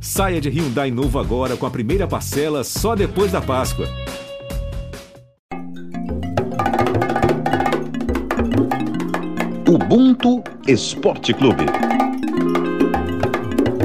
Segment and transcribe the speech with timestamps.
[0.00, 3.86] Saia de Hyundai novo agora com a primeira parcela só depois da Páscoa.
[9.68, 11.64] Ubuntu Esporte Clube.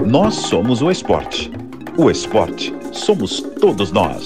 [0.05, 1.51] Nós somos o esporte.
[1.97, 4.25] O esporte somos todos nós.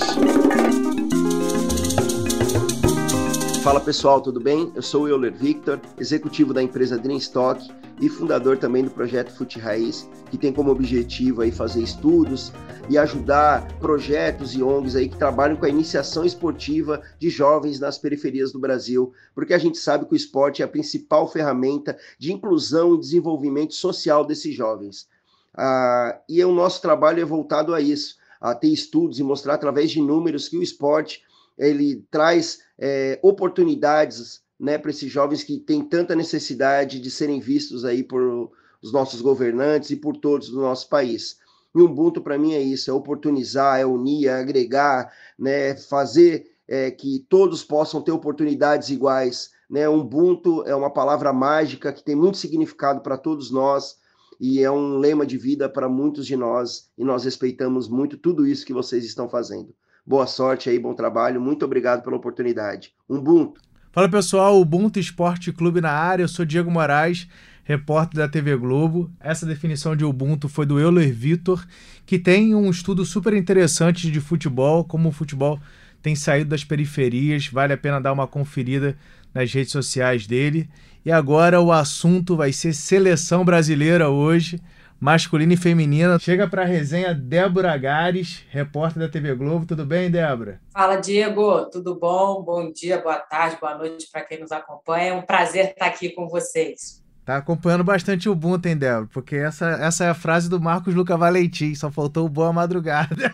[3.64, 4.72] Fala pessoal, tudo bem?
[4.76, 7.68] Eu sou o Euler Victor, executivo da empresa Dreamstock
[8.02, 12.52] e fundador também do projeto Fute Raiz, que tem como objetivo aí fazer estudos
[12.90, 17.98] e ajudar projetos e ONGs aí que trabalham com a iniciação esportiva de jovens nas
[17.98, 22.34] periferias do Brasil, porque a gente sabe que o esporte é a principal ferramenta de
[22.34, 25.08] inclusão e desenvolvimento social desses jovens.
[25.54, 29.90] Ah, e o nosso trabalho é voltado a isso, a ter estudos e mostrar através
[29.90, 31.24] de números que o esporte
[31.58, 37.84] ele traz é, oportunidades né, para esses jovens que têm tanta necessidade de serem vistos
[37.86, 41.38] aí por os nossos governantes e por todos do nosso país.
[41.76, 46.92] E Ubuntu, para mim, é isso: é oportunizar, é unir, é agregar, né, fazer é,
[46.92, 49.52] que todos possam ter oportunidades iguais.
[49.70, 49.90] Né?
[49.90, 53.98] Ubuntu é uma palavra mágica que tem muito significado para todos nós
[54.40, 58.46] e é um lema de vida para muitos de nós, e nós respeitamos muito tudo
[58.46, 59.74] isso que vocês estão fazendo.
[60.06, 61.42] Boa sorte aí, bom trabalho.
[61.42, 62.94] Muito obrigado pela oportunidade.
[63.08, 63.62] Ubuntu.
[63.96, 66.24] Fala pessoal, Ubuntu Esporte Clube na área.
[66.24, 67.30] Eu sou Diego Moraes,
[67.64, 69.10] repórter da TV Globo.
[69.22, 71.66] Essa definição de Ubuntu foi do Euler Vitor,
[72.06, 75.62] que tem um estudo super interessante de futebol, como o futebol
[76.02, 77.48] tem saído das periferias.
[77.48, 78.98] Vale a pena dar uma conferida
[79.34, 80.70] nas redes sociais dele.
[81.06, 84.60] E agora o assunto vai ser seleção brasileira hoje
[85.00, 86.18] masculina e feminina.
[86.20, 89.66] Chega para a resenha Débora Gares, repórter da TV Globo.
[89.66, 90.60] Tudo bem, Débora?
[90.72, 91.66] Fala, Diego.
[91.66, 92.44] Tudo bom?
[92.44, 95.10] Bom dia, boa tarde, boa noite para quem nos acompanha.
[95.10, 97.04] É um prazer estar aqui com vocês.
[97.26, 99.10] Tá acompanhando bastante o Ubuntu, hein, Débora?
[99.12, 101.74] Porque essa, essa é a frase do Marcos Luca Valentim.
[101.74, 103.34] Só faltou o boa madrugada.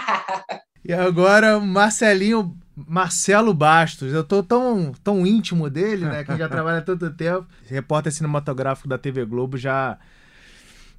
[0.84, 4.12] e agora, Marcelinho Marcelo Bastos.
[4.12, 6.24] Eu tô tão, tão íntimo dele, né?
[6.24, 7.46] Que já trabalha há tanto tempo.
[7.68, 9.98] Repórter cinematográfico da TV Globo já.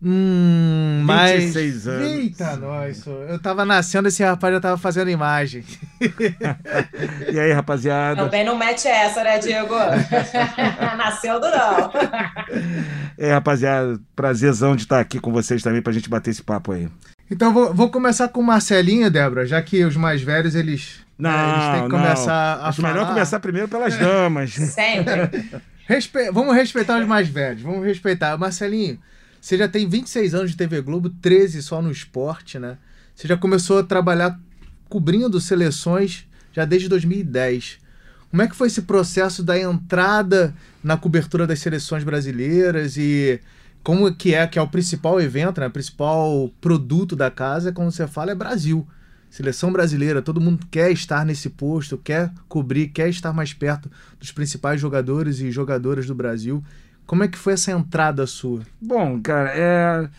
[0.04, 2.12] Hum, 26 anos.
[2.12, 3.06] Eita, nós.
[3.06, 5.64] Eu tava nascendo, esse rapaz já tava fazendo imagem.
[7.32, 8.24] e aí, rapaziada?
[8.24, 9.76] Também não mete essa, né, Diego?
[10.98, 11.92] Nasceu do não.
[13.16, 16.90] É, rapaziada, prazerzão de estar aqui com vocês também pra gente bater esse papo aí.
[17.30, 21.54] Então vou, vou começar com o Marcelinho, Débora, já que os mais velhos eles não,
[21.54, 22.64] eles têm que começar não.
[22.64, 22.94] a Acho falar.
[22.94, 24.52] melhor começar primeiro pelas damas.
[24.74, 25.60] Sempre.
[25.88, 26.32] Respe...
[26.32, 28.38] Vamos respeitar os mais velhos, vamos respeitar.
[28.38, 29.00] Marcelinho,
[29.40, 32.78] você já tem 26 anos de TV Globo, 13 só no esporte, né?
[33.16, 34.40] Você já começou a trabalhar
[34.88, 37.80] cobrindo seleções já desde 2010.
[38.30, 43.40] Como é que foi esse processo da entrada na cobertura das seleções brasileiras e
[43.84, 45.68] como que é, que é o principal evento, né?
[45.68, 48.88] O principal produto da casa, quando você fala, é Brasil.
[49.32, 54.30] Seleção brasileira, todo mundo quer estar nesse posto, quer cobrir, quer estar mais perto dos
[54.30, 56.62] principais jogadores e jogadoras do Brasil.
[57.06, 58.60] Como é que foi essa entrada sua?
[58.82, 60.10] Bom, cara, é...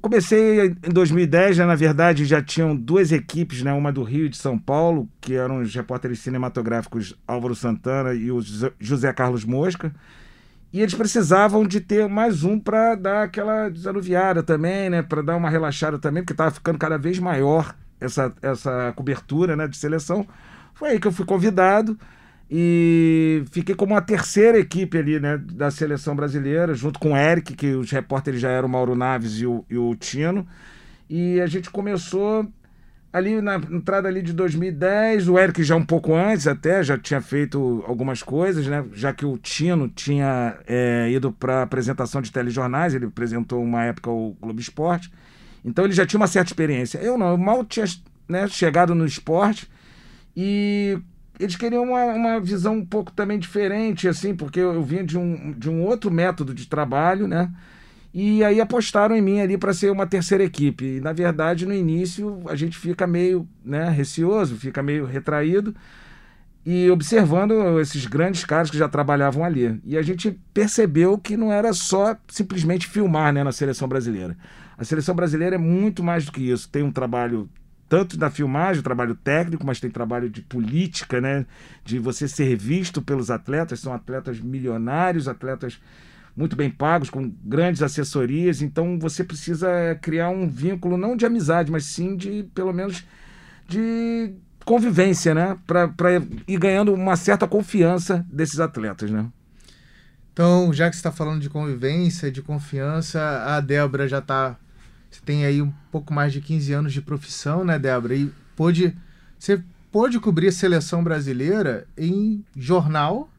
[0.00, 3.74] comecei em 2010, já, na verdade já tinham duas equipes, né?
[3.74, 8.32] uma do Rio e de São Paulo, que eram os repórteres cinematográficos Álvaro Santana e
[8.32, 8.40] o
[8.80, 9.94] José Carlos Mosca.
[10.72, 15.02] E eles precisavam de ter mais um para dar aquela desanuviada também, né?
[15.02, 19.66] Para dar uma relaxada também, porque estava ficando cada vez maior essa, essa cobertura né,
[19.66, 20.26] de seleção.
[20.74, 21.98] Foi aí que eu fui convidado
[22.50, 27.54] e fiquei como a terceira equipe ali né, da seleção brasileira, junto com o Eric,
[27.54, 30.46] que os repórteres já eram o Mauro Naves e o, e o Tino.
[31.08, 32.46] E a gente começou
[33.12, 37.20] ali na entrada ali de 2010, o Eric já um pouco antes até, já tinha
[37.20, 38.84] feito algumas coisas, né?
[38.92, 44.10] Já que o Tino tinha é, ido para apresentação de telejornais, ele apresentou uma época
[44.10, 45.10] o Globo Esporte.
[45.64, 46.98] Então ele já tinha uma certa experiência.
[46.98, 47.86] Eu não, eu mal tinha
[48.28, 49.68] né, chegado no esporte
[50.36, 50.98] e
[51.38, 55.18] eles queriam uma, uma visão um pouco também diferente, assim, porque eu, eu vinha de
[55.18, 57.50] um, de um outro método de trabalho, né?
[58.12, 60.96] E aí apostaram em mim ali para ser uma terceira equipe.
[60.96, 65.74] E, na verdade, no início, a gente fica meio né, receoso, fica meio retraído
[66.64, 69.80] e observando esses grandes caras que já trabalhavam ali.
[69.84, 74.36] E a gente percebeu que não era só simplesmente filmar né, na seleção brasileira.
[74.78, 76.68] A seleção brasileira é muito mais do que isso.
[76.68, 77.48] Tem um trabalho
[77.88, 81.46] tanto da filmagem, trabalho técnico, mas tem trabalho de política, né?
[81.84, 83.80] De você ser visto pelos atletas.
[83.80, 85.80] São atletas milionários, atletas
[86.36, 88.60] muito bem pagos, com grandes assessorias.
[88.60, 89.68] Então você precisa
[90.02, 93.04] criar um vínculo, não de amizade, mas sim de, pelo menos,
[93.68, 94.34] de
[94.64, 95.56] convivência, né?
[95.66, 95.88] Para
[96.46, 99.26] ir ganhando uma certa confiança desses atletas, né?
[100.32, 104.58] Então, já que você está falando de convivência, de confiança, a Débora já está
[105.16, 108.14] Você tem aí um pouco mais de 15 anos de profissão, né, Débora?
[108.14, 108.94] E pôde,
[109.38, 113.30] você pôde cobrir a seleção brasileira em jornal,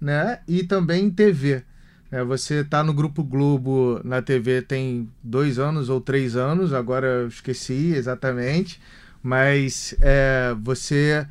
[0.00, 0.38] né?
[0.46, 1.64] E também em TV.
[2.10, 7.06] É, você está no Grupo Globo na TV tem dois anos ou três anos, agora
[7.06, 8.80] eu esqueci exatamente,
[9.22, 11.26] mas é, você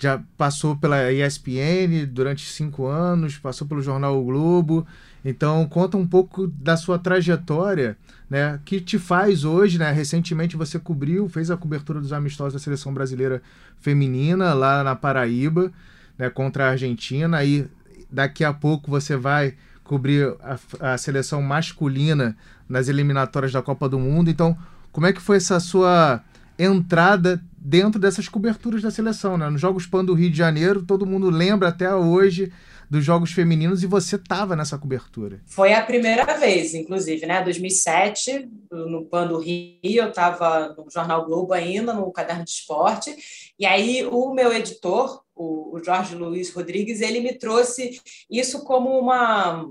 [0.00, 4.86] já passou pela ESPN durante cinco anos, passou pelo jornal o Globo.
[5.22, 7.98] Então, conta um pouco da sua trajetória,
[8.28, 8.58] né?
[8.64, 9.92] Que te faz hoje, né?
[9.92, 13.42] Recentemente você cobriu, fez a cobertura dos amistosos da seleção brasileira
[13.78, 15.70] feminina lá na Paraíba,
[16.16, 16.30] né?
[16.30, 17.44] Contra a Argentina.
[17.44, 17.68] E
[18.10, 19.54] daqui a pouco você vai
[19.84, 22.34] cobrir a, a seleção masculina
[22.66, 24.30] nas eliminatórias da Copa do Mundo.
[24.30, 24.56] Então,
[24.90, 26.22] como é que foi essa sua
[26.58, 29.48] entrada dentro dessas coberturas da seleção, né?
[29.48, 32.52] Nos Jogos Pan do Rio de Janeiro, todo mundo lembra até hoje
[32.90, 35.40] dos Jogos Femininos e você estava nessa cobertura.
[35.46, 37.40] Foi a primeira vez, inclusive, né?
[37.44, 43.14] 2007, no Pan do Rio, eu estava no Jornal Globo ainda, no Caderno de Esporte,
[43.56, 49.64] e aí o meu editor, o Jorge Luiz Rodrigues, ele me trouxe isso como uma,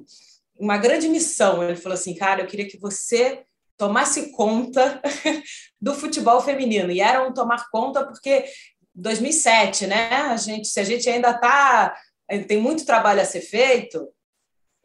[0.57, 1.61] uma grande missão.
[1.61, 3.43] Ele falou assim, cara, eu queria que você
[3.79, 5.01] tomasse conta
[5.81, 6.91] do futebol feminino.
[6.91, 8.45] E era um tomar conta porque
[8.93, 10.09] 2007, né?
[10.11, 11.95] A gente, se a gente ainda está
[12.47, 14.07] tem muito trabalho a ser feito.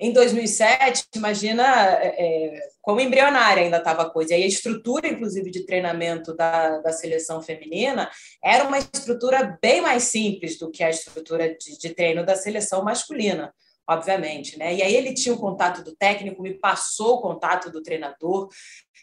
[0.00, 1.62] Em 2007, imagina
[2.00, 4.34] é, é, como embrionária ainda estava a coisa.
[4.34, 8.10] E a estrutura, inclusive, de treinamento da, da seleção feminina
[8.42, 12.82] era uma estrutura bem mais simples do que a estrutura de, de treino da seleção
[12.82, 13.52] masculina
[13.88, 14.74] obviamente, né?
[14.74, 18.48] E aí ele tinha o contato do técnico, me passou o contato do treinador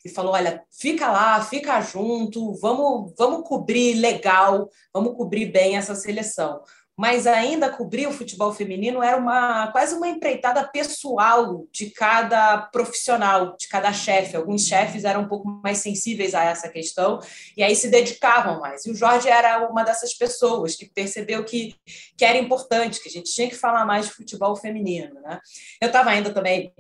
[0.03, 5.95] e falou: olha, fica lá, fica junto, vamos, vamos cobrir legal, vamos cobrir bem essa
[5.95, 6.61] seleção
[7.01, 13.57] mas ainda cobrir o futebol feminino era uma quase uma empreitada pessoal de cada profissional,
[13.57, 14.37] de cada chefe.
[14.37, 17.19] Alguns chefes eram um pouco mais sensíveis a essa questão
[17.57, 18.85] e aí se dedicavam mais.
[18.85, 21.73] E o Jorge era uma dessas pessoas que percebeu que,
[22.15, 25.15] que era importante, que a gente tinha que falar mais de futebol feminino.
[25.21, 25.39] Né?
[25.81, 26.71] Eu estava ainda também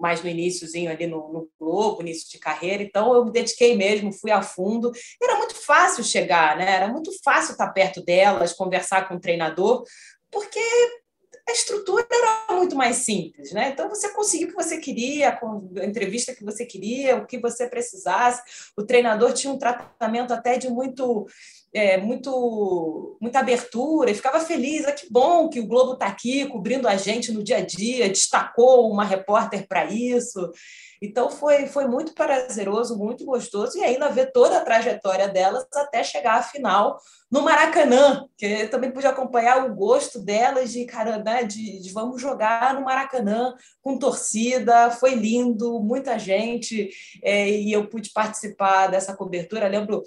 [0.00, 4.12] mais no iníciozinho ali no, no Globo, início de carreira, então eu me dediquei mesmo,
[4.12, 4.90] fui a fundo.
[5.22, 6.76] Era muito fácil chegar, né?
[6.76, 9.84] Era muito fácil estar perto delas, conversar com o treinador,
[10.30, 10.60] porque
[11.48, 13.70] a estrutura era muito mais simples, né?
[13.70, 17.68] Então você conseguiu o que você queria, a entrevista que você queria, o que você
[17.68, 18.42] precisasse.
[18.76, 21.26] O treinador tinha um tratamento até de muito
[21.72, 24.84] é, muito, muita abertura e ficava feliz.
[24.86, 28.08] Ah, que bom que o Globo está aqui cobrindo a gente no dia a dia,
[28.08, 30.50] destacou uma repórter para isso.
[31.02, 36.04] Então foi, foi muito prazeroso, muito gostoso, e ainda ver toda a trajetória delas até
[36.04, 36.98] chegar à final
[37.30, 41.90] no Maracanã, que eu também pude acompanhar o gosto delas de, cara, né, de, de
[41.90, 46.90] vamos jogar no Maracanã com torcida, foi lindo, muita gente,
[47.22, 49.68] é, e eu pude participar dessa cobertura.
[49.68, 50.02] Lembro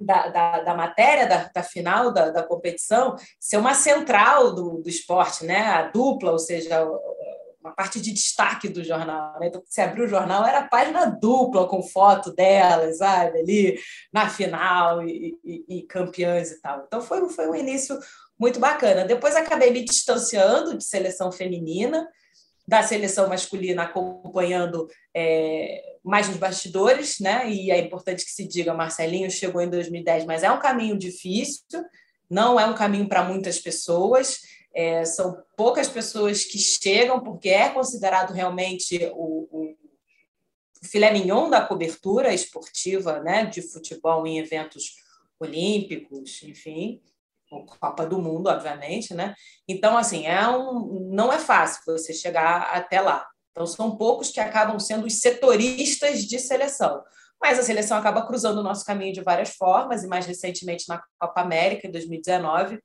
[0.00, 4.88] da, da, da, matéria da, da final da, da, competição ser uma central do, do
[4.88, 5.60] esporte, né?
[5.60, 6.82] a dupla, ou seja,
[7.62, 9.38] uma parte de destaque do jornal.
[9.38, 9.48] Né?
[9.48, 13.78] Então, se abriu o jornal, era página dupla com foto delas, sabe, ali
[14.12, 16.84] na final e, e, e campeãs e tal.
[16.86, 17.98] Então, foi, foi um início
[18.38, 19.04] muito bacana.
[19.04, 22.08] Depois, acabei me distanciando de seleção feminina,
[22.66, 27.50] da seleção masculina acompanhando é, mais nos bastidores, né?
[27.50, 31.62] E é importante que se diga, Marcelinho chegou em 2010, mas é um caminho difícil,
[32.28, 34.40] não é um caminho para muitas pessoas.
[34.72, 39.76] É, são poucas pessoas que chegam, porque é considerado realmente o, o
[40.82, 44.94] filé mignon da cobertura esportiva né, de futebol em eventos
[45.38, 47.02] olímpicos, enfim.
[47.80, 49.34] Copa do Mundo, obviamente, né?
[49.66, 53.26] Então, assim, é um, não é fácil você chegar até lá.
[53.50, 57.02] Então, são poucos que acabam sendo os setoristas de seleção.
[57.40, 61.02] Mas a seleção acaba cruzando o nosso caminho de várias formas, e mais recentemente na
[61.18, 62.78] Copa América, em 2019,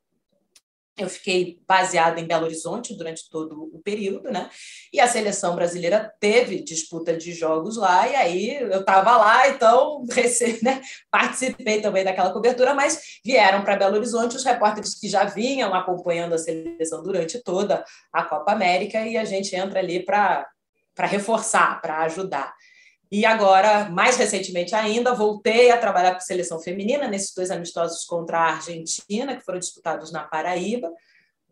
[0.98, 4.50] eu fiquei baseada em Belo Horizonte durante todo o período, né?
[4.94, 10.06] E a seleção brasileira teve disputa de jogos lá, e aí eu estava lá, então
[10.64, 10.82] né?
[11.12, 16.34] participei também daquela cobertura, mas vieram para Belo Horizonte os repórteres que já vinham acompanhando
[16.34, 20.48] a seleção durante toda a Copa América, e a gente entra ali para
[20.96, 22.54] reforçar, para ajudar.
[23.12, 28.40] E agora, mais recentemente ainda, voltei a trabalhar com seleção feminina nesses dois amistosos contra
[28.40, 30.92] a Argentina, que foram disputados na Paraíba.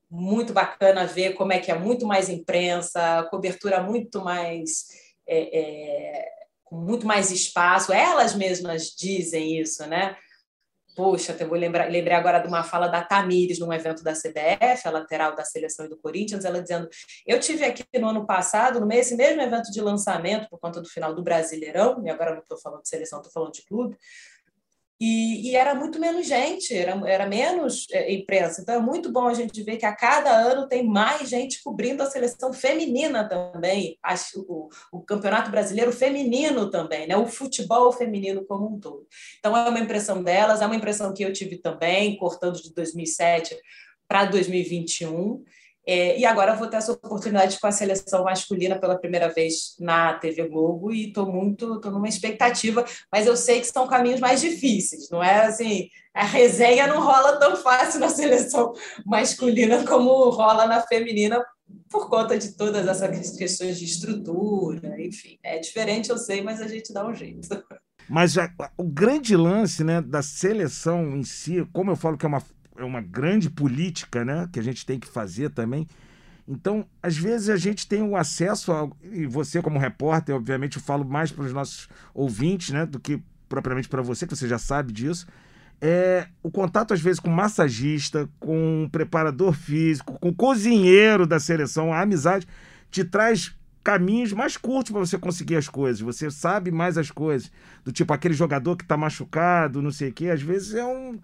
[0.09, 4.87] Muito bacana ver como é que é muito mais imprensa, cobertura muito mais.
[5.27, 6.29] É, é,
[6.63, 7.93] com muito mais espaço.
[7.93, 10.17] Elas mesmas dizem isso, né?
[10.95, 14.87] Poxa, eu vou lembrar, lembrei agora de uma fala da Tamires num evento da CBF,
[14.87, 16.87] a lateral da seleção e do Corinthians, ela dizendo:
[17.25, 21.15] Eu tive aqui no ano passado, no mesmo evento de lançamento, por conta do final
[21.15, 23.97] do Brasileirão, e agora não estou falando de seleção, estou falando de clube,
[25.05, 28.61] e, e, era muito menos gente, era, era menos é, imprensa.
[28.61, 32.01] Então é muito bom a gente ver que a cada ano tem mais gente cobrindo
[32.01, 33.99] a seleção feminina também,
[34.47, 37.17] o, o, Campeonato Brasileiro feminino também, né?
[37.17, 39.05] o futebol feminino como um todo.
[39.39, 43.57] Então é uma impressão delas, é uma impressão que eu tive também, cortando de 2007
[44.07, 45.43] para 2021.
[45.85, 50.13] É, e agora vou ter essa oportunidade com a seleção masculina pela primeira vez na
[50.13, 54.39] TV Globo e estou muito, estou numa expectativa, mas eu sei que são caminhos mais
[54.39, 58.73] difíceis, não é assim, a resenha não rola tão fácil na seleção
[59.05, 61.43] masculina como rola na feminina
[61.89, 66.67] por conta de todas essas questões de estrutura, enfim, é diferente eu sei, mas a
[66.67, 67.61] gente dá um jeito.
[68.09, 72.29] Mas a, o grande lance né, da seleção em si, como eu falo que é
[72.29, 72.43] uma
[72.77, 74.47] é uma grande política, né?
[74.51, 75.87] Que a gente tem que fazer também.
[76.47, 80.83] Então, às vezes a gente tem o acesso, a, e você como repórter, obviamente, eu
[80.83, 82.85] falo mais para os nossos ouvintes, né?
[82.85, 85.27] Do que propriamente para você, que você já sabe disso.
[85.81, 92.01] É o contato, às vezes, com massagista, com preparador físico, com cozinheiro da seleção, a
[92.01, 92.47] amizade
[92.89, 93.53] te traz
[93.83, 95.99] caminhos mais curtos para você conseguir as coisas.
[95.99, 97.51] Você sabe mais as coisas.
[97.83, 100.29] Do tipo, aquele jogador que está machucado, não sei o quê.
[100.29, 101.19] Às vezes é um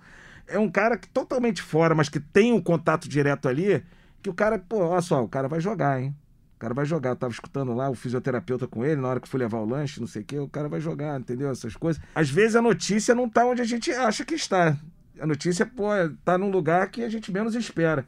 [0.50, 3.84] é um cara que totalmente fora, mas que tem um contato direto ali,
[4.22, 6.16] que o cara, pô, olha só, o cara vai jogar, hein?
[6.56, 7.12] O cara vai jogar.
[7.12, 10.02] Eu tava escutando lá o fisioterapeuta com ele na hora que fui levar o lanche,
[10.02, 11.50] não sei o quê, o cara vai jogar, entendeu?
[11.50, 12.02] Essas coisas.
[12.14, 14.78] Às vezes a notícia não tá onde a gente acha que está.
[15.20, 15.88] A notícia, pô,
[16.26, 18.06] tá num lugar que a gente menos espera.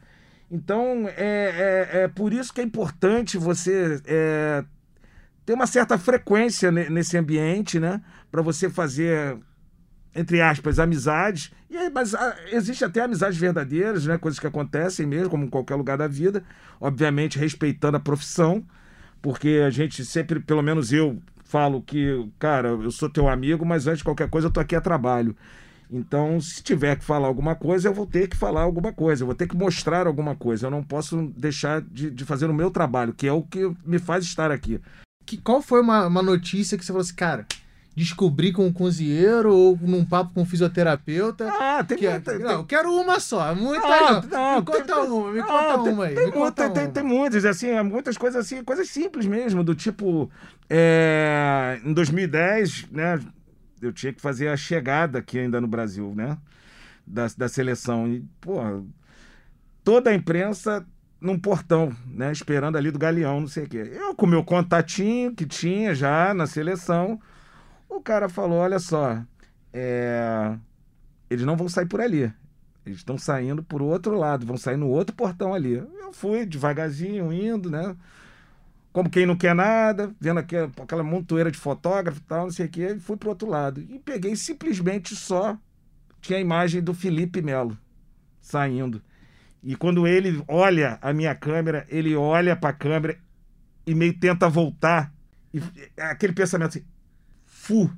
[0.50, 4.62] Então, é, é, é por isso que é importante você é,
[5.46, 8.02] ter uma certa frequência nesse ambiente, né?
[8.30, 9.38] Para você fazer
[10.14, 11.50] entre aspas, amizades.
[11.70, 14.18] E aí, mas ah, existe até amizades verdadeiras, né?
[14.18, 16.42] Coisas que acontecem mesmo, como em qualquer lugar da vida.
[16.80, 18.64] Obviamente, respeitando a profissão,
[19.20, 21.18] porque a gente sempre, pelo menos eu,
[21.52, 24.74] falo que, cara, eu sou teu amigo, mas antes de qualquer coisa eu tô aqui
[24.74, 25.36] a trabalho.
[25.90, 29.26] Então, se tiver que falar alguma coisa, eu vou ter que falar alguma coisa, eu
[29.26, 30.66] vou ter que mostrar alguma coisa.
[30.66, 33.98] Eu não posso deixar de, de fazer o meu trabalho, que é o que me
[33.98, 34.80] faz estar aqui.
[35.26, 37.46] Que, qual foi uma, uma notícia que você falou assim, cara,
[37.94, 41.48] descobrir com um cozinheiro ou num papo com um fisioterapeuta.
[41.48, 42.32] Ah, tem que, muita.
[42.32, 42.66] É, não, tem...
[42.66, 43.54] quero uma só.
[43.54, 44.56] Muita ah, não.
[44.56, 46.14] Me conta tem, uma, me ah, conta tem, uma aí.
[46.14, 50.30] Tem, conta tem, tem, muitas, assim, é, muitas coisas assim, coisas simples mesmo, do tipo.
[50.70, 53.20] É, em 2010, né?
[53.80, 56.38] Eu tinha que fazer a chegada aqui ainda no Brasil, né?
[57.06, 58.08] Da, da seleção.
[58.08, 58.58] E, pô,
[59.84, 60.86] toda a imprensa
[61.20, 62.32] num portão, né?
[62.32, 63.90] Esperando ali do Galeão, não sei o quê.
[63.92, 67.20] Eu, com meu contatinho que tinha já na seleção,
[67.96, 69.22] o cara falou: olha só,
[69.72, 70.56] é...
[71.30, 72.32] eles não vão sair por ali.
[72.84, 75.74] Eles estão saindo por outro lado, vão sair no outro portão ali.
[75.74, 77.96] Eu fui devagarzinho, indo, né?
[78.92, 82.66] Como quem não quer nada, vendo aquela, aquela montoeira de fotógrafo e tal, não sei
[82.66, 83.80] o quê, e fui pro outro lado.
[83.80, 85.56] E peguei simplesmente só.
[86.20, 87.76] Tinha a imagem do Felipe Melo
[88.40, 89.00] saindo.
[89.62, 93.18] E quando ele olha a minha câmera, ele olha para a câmera
[93.86, 95.12] e meio tenta voltar.
[95.54, 95.62] E
[95.96, 96.84] aquele pensamento assim:
[97.62, 97.88] fu.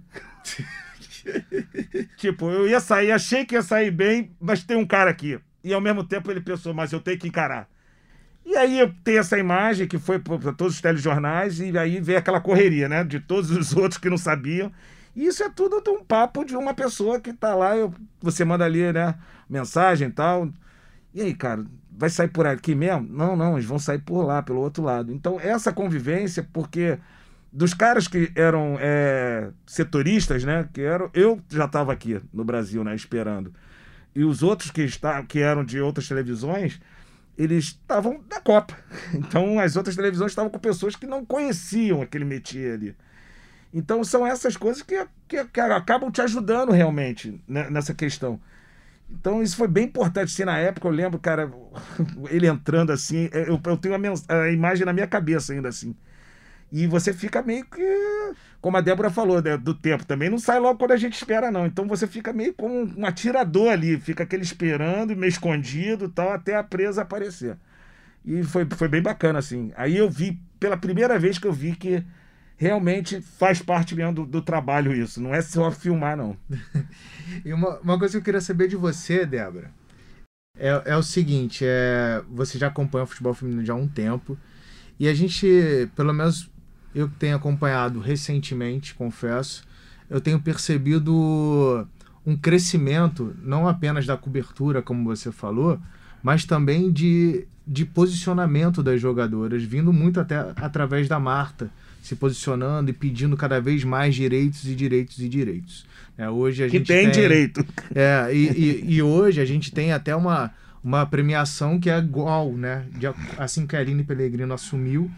[2.18, 5.40] tipo, eu ia sair, achei que ia sair bem, mas tem um cara aqui.
[5.62, 7.66] E ao mesmo tempo ele pensou, mas eu tenho que encarar.
[8.44, 12.18] E aí eu tenho essa imagem que foi para todos os telejornais, e aí veio
[12.18, 13.02] aquela correria, né?
[13.02, 14.70] De todos os outros que não sabiam.
[15.16, 18.44] E isso é tudo de um papo de uma pessoa que tá lá, eu, você
[18.44, 19.14] manda ali, né?
[19.48, 20.50] Mensagem e tal.
[21.14, 23.08] E aí, cara, vai sair por aqui mesmo?
[23.10, 25.10] Não, não, eles vão sair por lá, pelo outro lado.
[25.10, 26.98] Então, essa convivência, porque
[27.54, 30.68] dos caras que eram é, setoristas, né?
[30.72, 32.96] Que eram, eu já estava aqui no Brasil, né?
[32.96, 33.54] Esperando.
[34.12, 36.80] E os outros que, está, que eram de outras televisões,
[37.38, 38.76] eles estavam da Copa.
[39.14, 42.96] Então as outras televisões estavam com pessoas que não conheciam aquele métier ali.
[43.72, 48.40] Então são essas coisas que, que, que acabam te ajudando realmente né, nessa questão.
[49.08, 50.32] Então isso foi bem importante.
[50.32, 51.52] Assim, na época eu lembro, cara,
[52.30, 55.94] ele entrando assim, eu, eu tenho a, a imagem na minha cabeça ainda assim
[56.72, 57.82] e você fica meio que.
[58.60, 61.50] Como a Débora falou, né, do tempo também, não sai logo quando a gente espera,
[61.50, 61.66] não.
[61.66, 66.56] Então você fica meio como um atirador ali, fica aquele esperando, meio escondido tal, até
[66.56, 67.56] a presa aparecer.
[68.24, 69.70] E foi, foi bem bacana, assim.
[69.76, 72.02] Aí eu vi, pela primeira vez que eu vi que
[72.56, 76.36] realmente faz parte mesmo do, do trabalho isso, não é só filmar, não.
[77.44, 79.70] e uma, uma coisa que eu queria saber de você, Débora,
[80.58, 84.38] é, é o seguinte: é, você já acompanha o futebol feminino já há um tempo.
[84.98, 86.48] E a gente, pelo menos
[86.94, 89.64] eu tenho acompanhado recentemente, confesso,
[90.08, 91.86] eu tenho percebido
[92.26, 95.78] um crescimento, não apenas da cobertura, como você falou,
[96.22, 101.70] mas também de, de posicionamento das jogadoras, vindo muito até através da Marta,
[102.02, 105.86] se posicionando e pedindo cada vez mais direitos e direitos e direitos.
[106.16, 107.64] É, hoje a que gente tem, tem direito.
[107.94, 110.50] É, e, e, e, hoje a gente tem até uma,
[110.82, 112.84] uma premiação que é igual, né?
[112.92, 113.06] De,
[113.38, 115.10] assim que a Aline Pellegrino assumiu,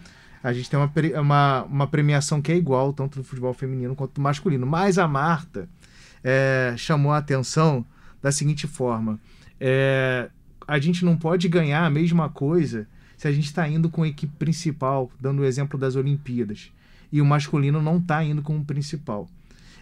[0.47, 0.89] a gente tem uma,
[1.19, 4.65] uma, uma premiação que é igual, tanto no futebol feminino quanto no masculino.
[4.65, 5.67] Mas a Marta
[6.23, 7.85] é, chamou a atenção
[8.21, 9.19] da seguinte forma:
[9.59, 10.29] é,
[10.65, 12.87] a gente não pode ganhar a mesma coisa
[13.17, 16.71] se a gente está indo com a equipe principal, dando o exemplo das Olimpíadas,
[17.11, 19.27] e o masculino não está indo com o principal.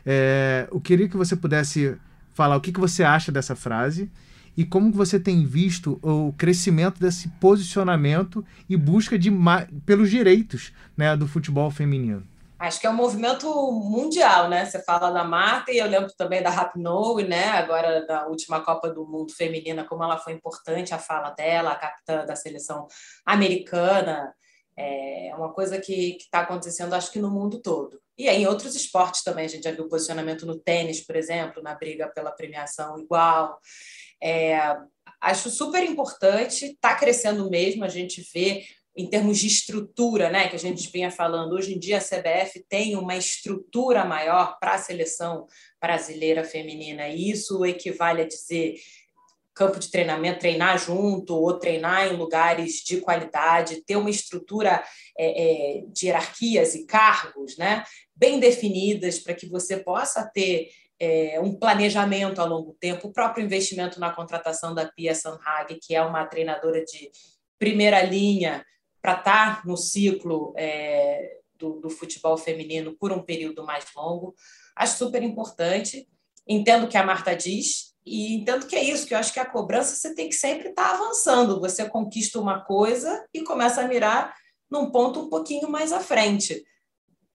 [0.04, 1.96] É, eu queria que você pudesse
[2.34, 4.10] falar o que, que você acha dessa frase
[4.58, 9.32] e como você tem visto o crescimento desse posicionamento e busca de
[9.86, 12.26] pelos direitos né, do futebol feminino.
[12.58, 14.66] Acho que é um movimento mundial, né?
[14.66, 17.50] Você fala da Marta e eu lembro também da Rapinoe, né?
[17.50, 21.76] Agora da última Copa do Mundo feminina, como ela foi importante a fala dela, a
[21.76, 22.88] capitã da seleção
[23.26, 24.34] americana.
[24.78, 28.00] É uma coisa que está acontecendo, acho que no mundo todo.
[28.18, 31.62] E aí, em outros esportes também, a gente já viu posicionamento no tênis, por exemplo,
[31.62, 33.60] na briga pela premiação igual.
[34.22, 34.76] É,
[35.22, 38.64] acho super importante, está crescendo mesmo, a gente vê
[38.98, 42.64] em termos de estrutura, né, que a gente vinha falando, hoje em dia a CBF
[42.70, 45.48] tem uma estrutura maior para a seleção
[45.82, 48.76] brasileira feminina, e isso equivale a dizer
[49.54, 54.84] campo de treinamento, treinar junto ou treinar em lugares de qualidade, ter uma estrutura
[55.18, 61.40] é, é, de hierarquias e cargos né, bem definidas para que você possa ter é,
[61.42, 66.02] um planejamento a longo tempo, o próprio investimento na contratação da Pia Sanhag, que é
[66.02, 67.12] uma treinadora de
[67.60, 68.66] primeira linha
[69.02, 74.34] para estar tá no ciclo é, do, do futebol feminino por um período mais longo.
[74.76, 76.08] Acho super importante.
[76.48, 79.40] Entendo o que a Marta diz, e entendo que é isso, que eu acho que
[79.40, 81.60] a cobrança você tem que sempre estar tá avançando.
[81.60, 84.36] Você conquista uma coisa e começa a mirar
[84.70, 86.64] num ponto um pouquinho mais à frente.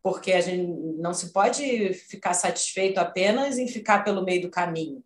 [0.02, 0.66] Porque a gente
[0.98, 5.04] não se pode ficar satisfeito apenas em ficar pelo meio do caminho.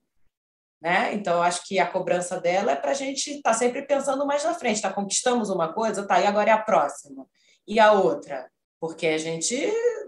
[0.81, 1.15] Né?
[1.15, 4.45] Então, acho que a cobrança dela é para a gente estar tá sempre pensando mais
[4.45, 4.83] na frente.
[4.83, 7.27] Tá, conquistamos uma coisa, tá, e agora é a próxima.
[7.67, 8.51] E a outra?
[8.79, 9.57] Porque a gente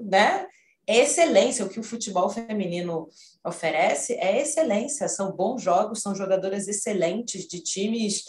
[0.00, 0.46] né,
[0.86, 1.64] é excelência.
[1.64, 3.08] O que o futebol feminino
[3.42, 5.08] oferece é excelência.
[5.08, 8.24] São bons jogos, são jogadoras excelentes de times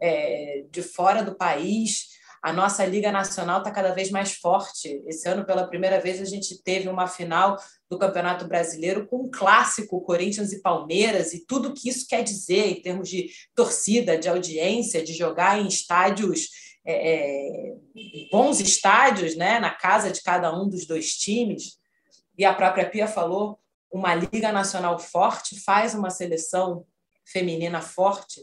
[0.00, 2.08] é, de fora do país.
[2.42, 5.02] A nossa Liga Nacional está cada vez mais forte.
[5.06, 7.56] Esse ano, pela primeira vez, a gente teve uma final
[7.88, 12.66] do Campeonato Brasileiro com um clássico Corinthians e Palmeiras e tudo que isso quer dizer
[12.66, 16.48] em termos de torcida, de audiência, de jogar em estádios
[16.84, 17.74] é, é
[18.32, 21.80] bons estádios, né, na casa de cada um dos dois times
[22.36, 23.58] e a própria Pia falou,
[23.90, 26.86] uma liga nacional forte faz uma seleção
[27.24, 28.40] feminina forte.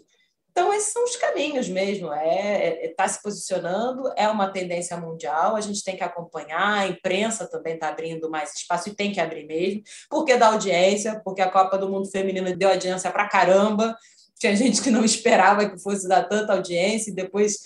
[0.51, 2.12] Então, esses são os caminhos mesmo.
[2.12, 6.03] É estar é, é tá se posicionando, é uma tendência mundial, a gente tem que
[6.03, 10.47] acompanhar, a imprensa também está abrindo mais espaço e tem que abrir mesmo, porque dá
[10.47, 13.95] audiência, porque a Copa do Mundo Feminino deu audiência para caramba.
[14.38, 17.59] Tinha gente que não esperava que fosse dar tanta audiência, e depois,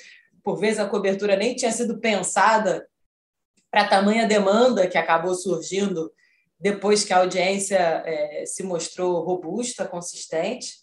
[0.44, 2.88] por vezes, a cobertura nem tinha sido pensada
[3.72, 6.12] para tamanha demanda que acabou surgindo
[6.60, 10.83] depois que a audiência é, se mostrou robusta, consistente.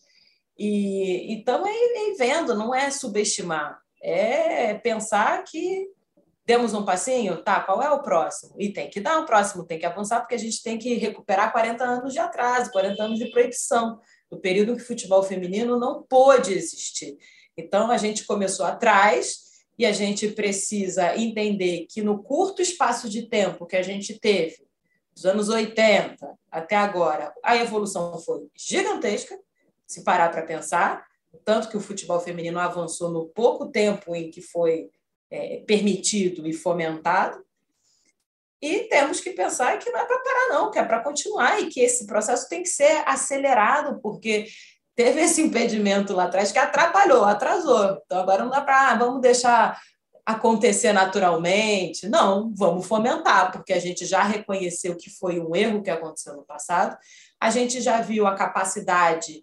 [0.63, 5.89] E estamos aí vendo, não é subestimar, é pensar que
[6.45, 8.57] demos um passinho, tá, qual é o próximo?
[8.59, 11.51] E tem que dar um próximo, tem que avançar, porque a gente tem que recuperar
[11.51, 13.99] 40 anos de atraso, 40 anos de proibição,
[14.31, 17.17] do período que o futebol feminino não pôde existir.
[17.57, 23.31] Então, a gente começou atrás, e a gente precisa entender que no curto espaço de
[23.31, 24.59] tempo que a gente teve,
[25.15, 29.39] dos anos 80 até agora, a evolução foi gigantesca,
[29.91, 31.05] se parar para pensar,
[31.45, 34.89] tanto que o futebol feminino avançou no pouco tempo em que foi
[35.29, 37.45] é, permitido e fomentado.
[38.63, 41.67] E temos que pensar que não é para parar, não, que é para continuar e
[41.67, 44.47] que esse processo tem que ser acelerado, porque
[44.95, 48.01] teve esse impedimento lá atrás que atrapalhou, atrasou.
[48.05, 49.81] Então agora não dá para, ah, vamos deixar
[50.25, 52.09] acontecer naturalmente.
[52.09, 56.45] Não, vamos fomentar, porque a gente já reconheceu que foi um erro que aconteceu no
[56.45, 56.97] passado.
[57.41, 59.41] A gente já viu a capacidade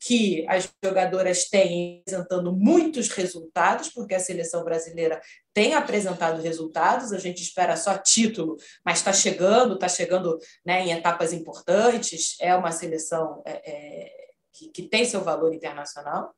[0.00, 5.20] que as jogadoras têm apresentando muitos resultados, porque a seleção brasileira
[5.52, 10.92] tem apresentado resultados, a gente espera só título, mas está chegando, está chegando né, em
[10.92, 14.12] etapas importantes, é uma seleção é, é,
[14.54, 16.34] que, que tem seu valor internacional.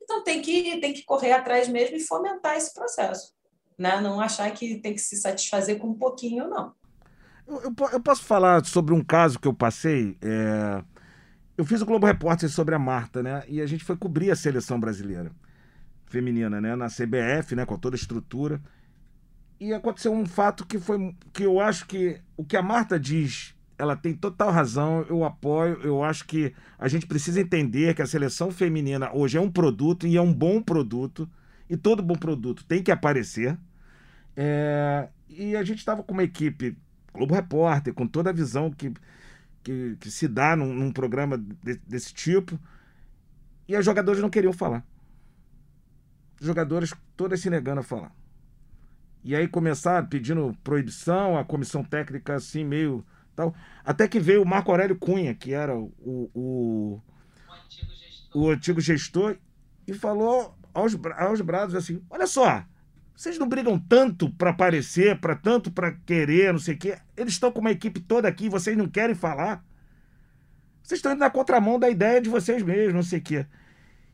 [0.00, 3.34] Então tem que, tem que correr atrás mesmo e fomentar esse processo.
[3.76, 4.00] Né?
[4.00, 6.72] Não achar que tem que se satisfazer com um pouquinho, não.
[7.48, 10.16] Eu, eu, eu posso falar sobre um caso que eu passei.
[10.22, 10.95] É...
[11.56, 13.42] eu fiz o Globo Repórter sobre a Marta, né?
[13.48, 15.30] E a gente foi cobrir a seleção brasileira
[16.06, 16.76] feminina, né?
[16.76, 17.64] Na CBF, né?
[17.64, 18.60] Com toda a estrutura.
[19.58, 23.54] E aconteceu um fato que foi que eu acho que o que a Marta diz,
[23.78, 28.06] ela tem total razão, eu apoio, eu acho que a gente precisa entender que a
[28.06, 31.28] seleção feminina hoje é um produto e é um bom produto,
[31.70, 33.56] e todo bom produto tem que aparecer.
[34.36, 36.76] É, e a gente estava com uma equipe
[37.14, 38.92] Globo Repórter, com toda a visão que,
[39.66, 42.56] que, que se dá num, num programa de, desse tipo,
[43.66, 44.86] e as jogadoras não queriam falar.
[46.40, 48.14] Os jogadores todas se negando a falar.
[49.24, 53.52] E aí começaram pedindo proibição, a comissão técnica assim, meio tal.
[53.84, 58.42] Até que veio o Marco Aurélio Cunha, que era o, o, o, antigo, gestor.
[58.42, 59.36] o antigo gestor,
[59.84, 62.64] e falou aos, aos brados assim: olha só,
[63.16, 66.98] vocês não brigam tanto para aparecer, para tanto para querer, não sei o quê.
[67.16, 69.64] Eles estão com uma equipe toda aqui, vocês não querem falar.
[70.82, 73.46] Vocês estão indo na contramão da ideia de vocês mesmos, não sei o quê.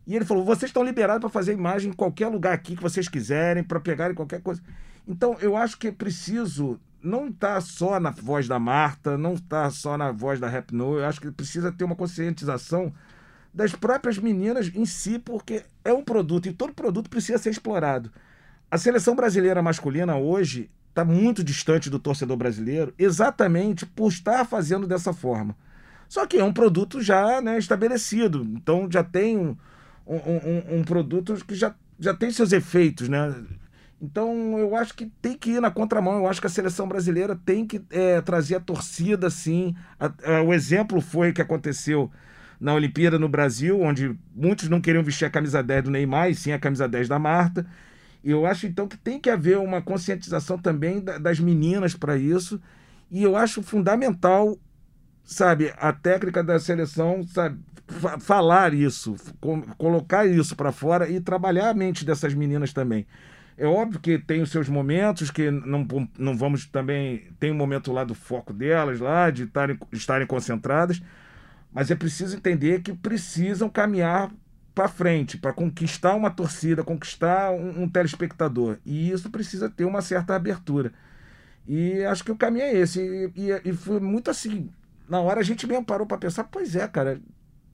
[0.07, 3.09] E ele falou: vocês estão liberados para fazer imagem em qualquer lugar aqui que vocês
[3.09, 4.63] quiserem, para pegarem qualquer coisa.
[5.07, 9.35] Então, eu acho que é preciso não estar tá só na voz da Marta, não
[9.35, 12.95] estar tá só na voz da Rap No, eu acho que precisa ter uma conscientização
[13.53, 18.13] das próprias meninas em si, porque é um produto e todo produto precisa ser explorado.
[18.73, 24.87] A seleção brasileira masculina hoje está muito distante do torcedor brasileiro, exatamente por estar fazendo
[24.87, 25.55] dessa forma.
[26.09, 29.57] Só que é um produto já né, estabelecido, então já tem um,
[30.07, 33.35] um, um, produto que já, já tem seus efeitos, né?
[34.01, 36.21] Então eu acho que tem que ir na contramão.
[36.21, 39.77] Eu acho que a seleção brasileira tem que é, trazer a torcida, sim.
[40.01, 42.11] A, a, o exemplo foi que aconteceu
[42.59, 46.35] na Olimpíada no Brasil, onde muitos não queriam vestir a camisa 10 do Neymar, e
[46.35, 47.67] sim a camisa 10 da Marta.
[48.25, 52.61] Eu acho então que tem que haver uma conscientização também da, das meninas para isso.
[53.11, 54.57] E eu acho fundamental,
[55.25, 57.59] sabe, a técnica da seleção, sabe,
[58.21, 59.17] falar isso,
[59.77, 63.07] colocar isso para fora e trabalhar a mente dessas meninas também.
[63.57, 65.87] É óbvio que tem os seus momentos, que não,
[66.19, 67.29] não vamos também.
[67.39, 71.03] Tem um momento lá do foco delas, lá, de tarem, estarem concentradas,
[71.73, 74.31] mas é preciso entender que precisam caminhar
[74.75, 78.79] para frente, para conquistar uma torcida, conquistar um, um, telespectador.
[78.85, 80.93] E isso precisa ter uma certa abertura.
[81.67, 83.01] E acho que o caminho é esse.
[83.01, 84.71] E, e, e foi muito assim.
[85.09, 87.21] Na hora a gente mesmo parou para pensar: pois é, cara.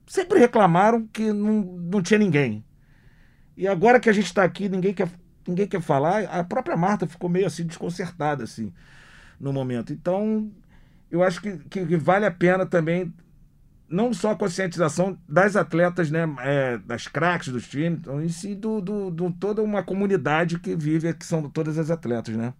[0.05, 2.65] Sempre reclamaram que não, não tinha ninguém.
[3.55, 5.07] E agora que a gente está aqui, ninguém quer
[5.47, 6.23] ninguém quer falar.
[6.25, 8.73] A própria Marta ficou meio assim desconcertada assim
[9.39, 9.93] no momento.
[9.93, 10.51] Então,
[11.11, 13.13] eu acho que, que, que vale a pena também
[13.89, 18.55] não só a conscientização das atletas, né, é, das craques dos times, então, e sim
[18.55, 22.53] do, do, do, toda uma comunidade que vive, que são todas as atletas, né?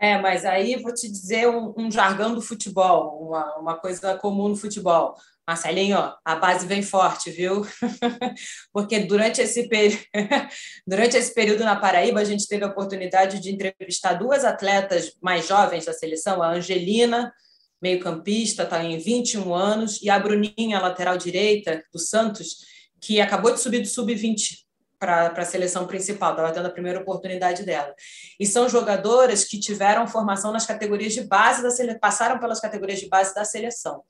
[0.00, 4.48] É, mas aí vou te dizer um, um jargão do futebol, uma, uma coisa comum
[4.48, 5.14] no futebol.
[5.46, 7.66] Marcelinho, a base vem forte, viu?
[8.72, 9.68] Porque durante esse,
[10.86, 15.46] durante esse período na Paraíba, a gente teve a oportunidade de entrevistar duas atletas mais
[15.46, 17.32] jovens da seleção, a Angelina,
[17.82, 22.58] meio-campista, está em 21 anos, e a Bruninha, lateral direita do Santos,
[23.00, 24.62] que acabou de subir do sub-20
[24.98, 27.92] para a seleção principal, estava tendo a primeira oportunidade dela.
[28.38, 33.00] E são jogadoras que tiveram formação nas categorias de base da seleção, passaram pelas categorias
[33.00, 34.04] de base da seleção.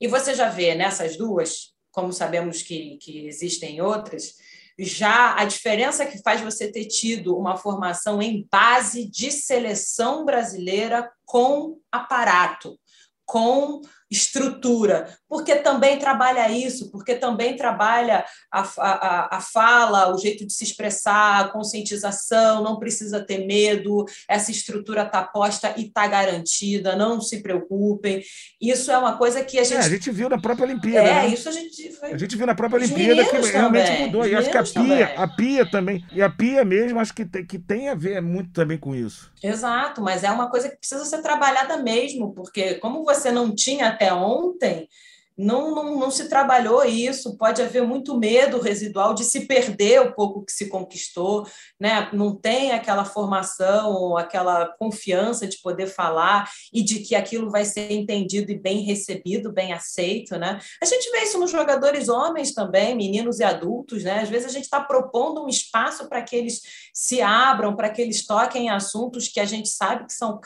[0.00, 4.34] E você já vê nessas duas, como sabemos que, que existem outras,
[4.78, 11.10] já a diferença que faz você ter tido uma formação em base de seleção brasileira
[11.24, 12.78] com aparato,
[13.26, 20.46] com estrutura, porque também trabalha isso, porque também trabalha a, a, a fala, o jeito
[20.46, 26.06] de se expressar, a conscientização, não precisa ter medo, essa estrutura está posta e está
[26.06, 28.22] garantida, não se preocupem.
[28.60, 29.78] Isso é uma coisa que a gente.
[29.78, 31.08] É, a gente viu na própria Olimpíada.
[31.08, 31.28] É, né?
[31.28, 31.98] isso a gente.
[32.02, 34.06] A gente viu na própria Olimpíada que realmente também.
[34.06, 34.26] mudou.
[34.26, 35.02] e acho que a Pia, também.
[35.02, 36.04] a Pia também.
[36.12, 39.32] E a Pia mesmo, acho que tem, que tem a ver muito também com isso.
[39.42, 43.95] Exato, mas é uma coisa que precisa ser trabalhada mesmo, porque como você não tinha
[43.96, 44.88] até ontem,
[45.36, 50.14] não, não, não se trabalhou isso, pode haver muito medo residual de se perder o
[50.14, 51.46] pouco que se conquistou,
[51.78, 52.08] né?
[52.12, 57.92] não tem aquela formação, aquela confiança de poder falar e de que aquilo vai ser
[57.92, 60.38] entendido e bem recebido, bem aceito.
[60.38, 60.58] Né?
[60.82, 64.20] A gente vê isso nos jogadores homens também, meninos e adultos, né?
[64.20, 66.62] às vezes a gente está propondo um espaço para que eles
[66.94, 70.40] se abram, para que eles toquem assuntos que a gente sabe que são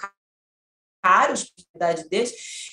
[1.02, 2.32] caros para a idade deles,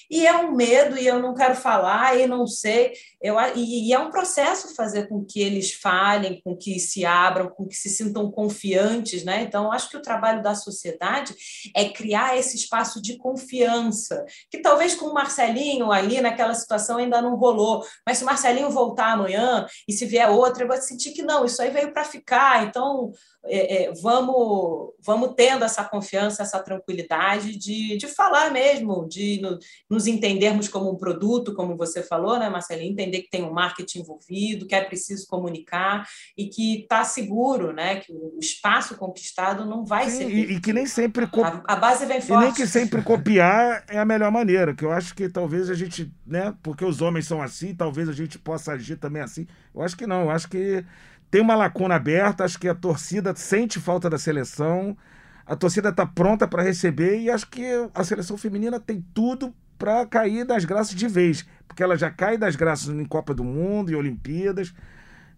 [0.10, 2.94] E é um medo, e eu não quero falar, e não sei.
[3.22, 7.50] Eu, e, e é um processo fazer com que eles falem, com que se abram,
[7.50, 9.24] com que se sintam confiantes.
[9.24, 9.42] Né?
[9.42, 11.36] Então, acho que o trabalho da sociedade
[11.76, 17.22] é criar esse espaço de confiança, que talvez com o Marcelinho ali naquela situação ainda
[17.22, 21.12] não rolou, mas se o Marcelinho voltar amanhã e se vier outra, eu vou sentir
[21.12, 22.66] que não, isso aí veio para ficar.
[22.66, 23.12] Então,
[23.46, 29.58] é, é, vamos, vamos tendo essa confiança, essa tranquilidade de, de falar mesmo, de no,
[29.98, 32.92] nos entendermos como um produto, como você falou, né, Marcelinho?
[32.92, 36.08] Entender que tem um marketing envolvido, que é preciso comunicar
[36.38, 37.96] e que está seguro, né?
[37.96, 40.30] Que o espaço conquistado não vai Sim, ser.
[40.30, 41.26] E, e, que nem sempre.
[41.26, 42.44] A, a, base vem forte.
[42.44, 45.74] E nem que sempre copiar é a melhor maneira, que eu acho que talvez a
[45.74, 46.54] gente, né?
[46.62, 49.48] Porque os homens são assim, talvez a gente possa agir também assim.
[49.74, 50.86] Eu acho que não, eu acho que
[51.32, 54.96] tem uma lacuna aberta, acho que a torcida sente falta da seleção,
[55.44, 60.06] a torcida está pronta para receber e acho que a seleção feminina tem tudo para
[60.06, 63.92] cair das graças de vez, porque ela já cai das graças em Copa do Mundo
[63.92, 64.74] e Olimpíadas.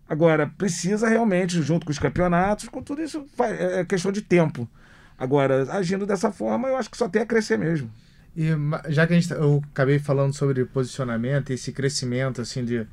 [0.07, 4.67] Agora, precisa realmente, junto com os campeonatos, com tudo isso, é, é questão de tempo.
[5.17, 7.91] Agora, agindo dessa forma, eu acho que só tem a crescer mesmo.
[8.35, 8.47] E
[8.87, 12.87] já que a gente, eu acabei falando sobre posicionamento, esse crescimento assim de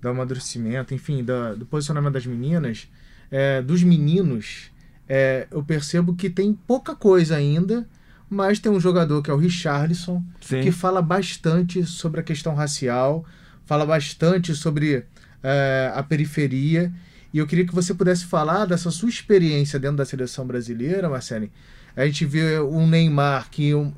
[0.00, 2.88] do amadurecimento, enfim, do, do posicionamento das meninas,
[3.30, 4.70] é, dos meninos,
[5.08, 7.86] é, eu percebo que tem pouca coisa ainda,
[8.30, 10.60] mas tem um jogador que é o Richarlison, Sim.
[10.60, 13.24] que fala bastante sobre a questão racial,
[13.66, 15.04] fala bastante sobre
[15.42, 16.92] é, a periferia.
[17.34, 21.50] E eu queria que você pudesse falar dessa sua experiência dentro da seleção brasileira, Marcelo.
[21.96, 23.94] A gente vê um Neymar que, em,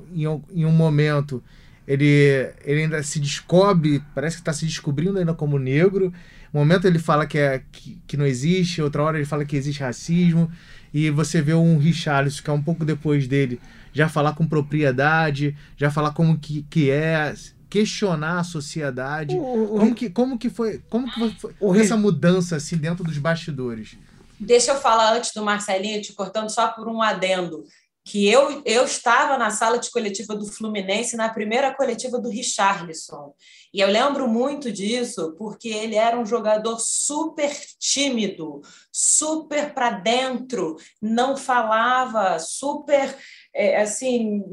[0.51, 1.43] em um momento,
[1.87, 6.11] ele, ele ainda se descobre, parece que está se descobrindo ainda como negro.
[6.51, 9.55] Um momento ele fala que, é, que, que, não existe, outra hora ele fala que
[9.55, 10.51] existe racismo.
[10.93, 13.59] E você vê um Richarlison, que é um pouco depois dele,
[13.93, 17.33] já falar com propriedade, já falar como que, que é,
[17.69, 19.35] questionar a sociedade.
[19.35, 23.03] O, o, como, que, como que foi, como que foi o, essa mudança assim dentro
[23.03, 23.97] dos bastidores?
[24.39, 27.63] Deixa eu falar antes do Marcelinho, te cortando só por um adendo
[28.05, 33.33] que eu, eu estava na sala de coletiva do Fluminense na primeira coletiva do Richarlison.
[33.73, 40.75] E eu lembro muito disso porque ele era um jogador super tímido, super para dentro,
[41.01, 43.17] não falava, super
[43.53, 44.43] é, assim,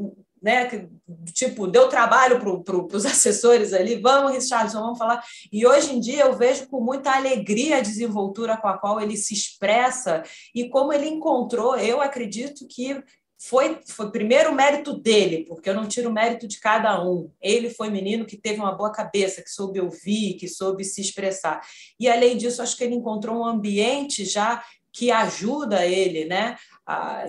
[0.43, 0.89] né?
[1.33, 5.23] Tipo, deu trabalho para pro, os assessores ali, vamos, Richardson, vamos falar.
[5.53, 9.17] E hoje em dia eu vejo com muita alegria a desenvoltura com a qual ele
[9.17, 10.23] se expressa
[10.55, 13.03] e como ele encontrou, eu acredito que
[13.43, 17.31] foi, foi primeiro o mérito dele, porque eu não tiro o mérito de cada um.
[17.41, 21.63] Ele foi menino que teve uma boa cabeça, que soube ouvir, que soube se expressar.
[21.99, 27.25] E além disso, acho que ele encontrou um ambiente já que ajuda ele, né, a,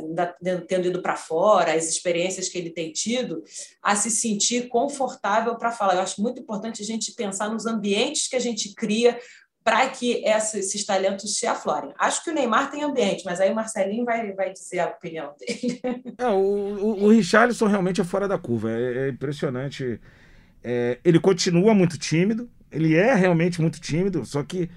[0.68, 3.44] tendo ido para fora, as experiências que ele tem tido,
[3.82, 5.96] a se sentir confortável para falar.
[5.96, 9.20] Eu acho muito importante a gente pensar nos ambientes que a gente cria
[9.64, 11.94] para que esses talentos se aflorem.
[12.00, 15.34] Acho que o Neymar tem ambiente, mas aí o Marcelinho vai, vai dizer a opinião
[15.40, 15.80] dele.
[16.18, 20.00] É, o, o, o Richarlison realmente é fora da curva, é, é impressionante.
[20.64, 24.70] É, ele continua muito tímido, ele é realmente muito tímido, só que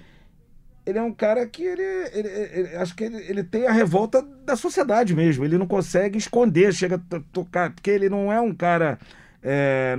[0.85, 1.81] ele é um cara que ele,
[2.13, 5.43] ele, ele acho que ele, ele, tem a revolta da sociedade mesmo.
[5.43, 8.99] Ele não consegue esconder, chega a tocar, porque ele não é um cara
[9.41, 9.97] é,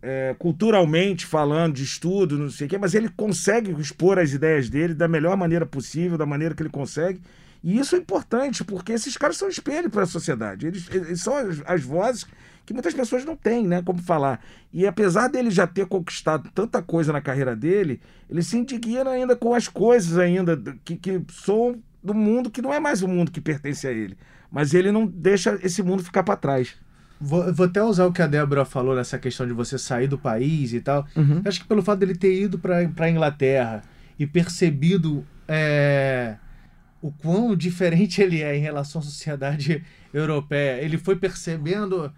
[0.00, 4.70] é, culturalmente falando, de estudo, não sei o quê, mas ele consegue expor as ideias
[4.70, 7.20] dele da melhor maneira possível, da maneira que ele consegue.
[7.64, 10.68] E isso é importante, porque esses caras são espelho para a sociedade.
[10.68, 12.24] Eles, eles são as, as, vozes
[12.66, 13.80] que muitas pessoas não têm, né?
[13.80, 14.44] Como falar.
[14.72, 19.36] E apesar dele já ter conquistado tanta coisa na carreira dele, ele se indigna ainda
[19.36, 23.30] com as coisas ainda que, que são do mundo que não é mais o mundo
[23.30, 24.18] que pertence a ele.
[24.50, 26.74] Mas ele não deixa esse mundo ficar para trás.
[27.20, 30.18] Vou, vou, até usar o que a Débora falou nessa questão de você sair do
[30.18, 31.06] país e tal.
[31.14, 31.42] Uhum.
[31.44, 33.82] Acho que pelo fato dele ter ido para a Inglaterra
[34.18, 36.36] e percebido é,
[37.00, 42.12] o quão diferente ele é em relação à sociedade europeia, ele foi percebendo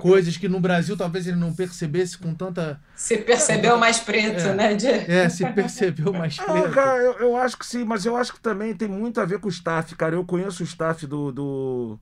[0.00, 2.80] coisas que no Brasil talvez ele não percebesse com tanta.
[2.94, 4.74] Se percebeu mais preto, é, né?
[4.74, 4.86] De...
[4.86, 6.66] É, se percebeu mais preto.
[6.66, 9.24] Ah, cara, eu, eu, acho que sim, mas eu acho que também tem muito a
[9.24, 10.16] ver com o staff, cara.
[10.16, 11.98] Eu conheço o staff do, do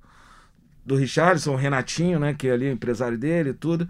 [0.87, 3.89] do Richardson, o Renatinho, né, que é ali o empresário dele e tudo,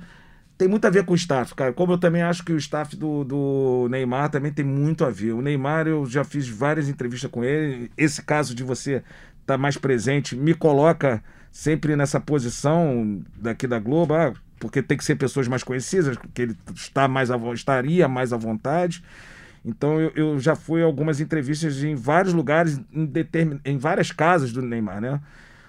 [0.56, 1.70] tem muito a ver com o staff, cara.
[1.74, 5.32] Como eu também acho que o staff do, do Neymar também tem muito a ver.
[5.32, 7.90] O Neymar, eu já fiz várias entrevistas com ele.
[7.98, 9.04] Esse caso de você estar
[9.44, 11.22] tá mais presente me coloca
[11.56, 16.42] sempre nessa posição daqui da Globo, ah, porque tem que ser pessoas mais conhecidas, porque
[16.42, 19.02] ele está mais a, estaria mais à vontade.
[19.64, 24.12] Então eu, eu já fui a algumas entrevistas em vários lugares, em, determin, em várias
[24.12, 25.18] casas do Neymar, né?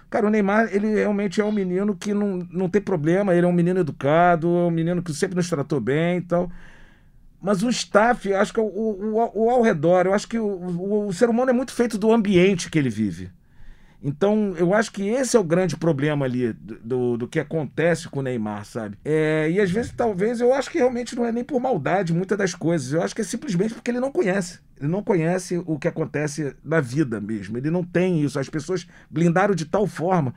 [0.10, 3.50] Cara, o Neymar, ele realmente é um menino que não, não tem problema, ele é
[3.50, 6.52] um menino educado, é um menino que sempre nos tratou bem e tal.
[7.42, 11.08] Mas o staff, acho que o, o, o ao redor, eu acho que o, o,
[11.08, 13.32] o ser humano é muito feito do ambiente que ele vive.
[14.08, 18.22] Então, eu acho que esse é o grande problema ali do, do que acontece com
[18.22, 18.98] o Neymar, sabe?
[19.04, 22.38] É, e às vezes, talvez, eu acho que realmente não é nem por maldade muitas
[22.38, 22.94] das coisas.
[22.94, 24.60] Eu acho que é simplesmente porque ele não conhece.
[24.80, 27.58] Ele não conhece o que acontece na vida mesmo.
[27.58, 28.40] Ele não tem isso.
[28.40, 30.34] As pessoas blindaram de tal forma.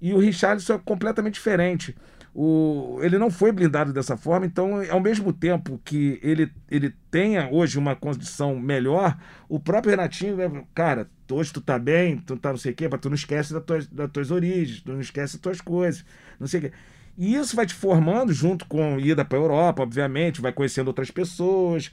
[0.00, 1.96] E o Richarlison é completamente diferente.
[2.40, 7.48] O, ele não foi blindado dessa forma, então, ao mesmo tempo que ele, ele tenha
[7.50, 10.36] hoje uma condição melhor, o próprio Renatinho,
[10.72, 13.52] cara, hoje tu tá bem, tu tá não sei o quê, mas tu não esquece
[13.52, 16.04] das tuas, das tuas origens, tu não esquece das tuas coisas,
[16.38, 16.72] não sei o quê.
[17.16, 21.10] E isso vai te formando junto com ida para a Europa, obviamente, vai conhecendo outras
[21.10, 21.90] pessoas,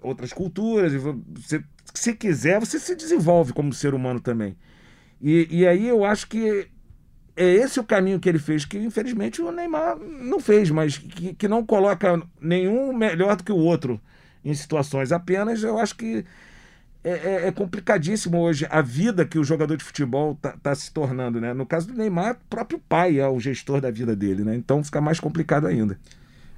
[0.00, 1.60] outras culturas, você,
[1.92, 4.56] se quiser, você se desenvolve como ser humano também.
[5.20, 6.68] E, e aí eu acho que
[7.36, 11.34] é esse o caminho que ele fez, que infelizmente o Neymar não fez, mas que,
[11.34, 14.00] que não coloca nenhum melhor do que o outro
[14.44, 15.12] em situações.
[15.12, 16.24] Apenas eu acho que
[17.04, 20.92] é, é, é complicadíssimo hoje a vida que o jogador de futebol está tá se
[20.92, 21.40] tornando.
[21.40, 21.52] Né?
[21.52, 24.56] No caso do Neymar, o próprio pai é o gestor da vida dele, né?
[24.56, 25.98] então fica mais complicado ainda.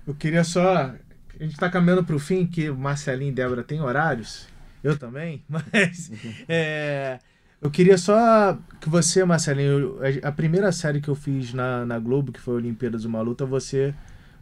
[0.06, 0.94] Eu queria só.
[1.38, 4.48] A gente está caminhando para o fim, que o Marcelinho e Débora têm horários,
[4.82, 6.10] eu também, mas.
[6.48, 7.18] É,
[7.60, 12.32] eu queria só que você, Marcelinho, a primeira série que eu fiz na, na Globo,
[12.32, 13.92] que foi Olimpíadas Uma Luta, você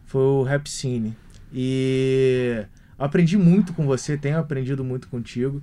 [0.05, 1.15] foi o Rap Cine.
[1.51, 2.65] E
[2.97, 5.61] aprendi muito com você, tenho aprendido muito contigo.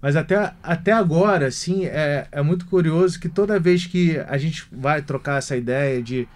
[0.00, 4.66] Mas até, até agora, assim, é, é muito curioso que toda vez que a gente
[4.72, 6.26] vai trocar essa ideia de,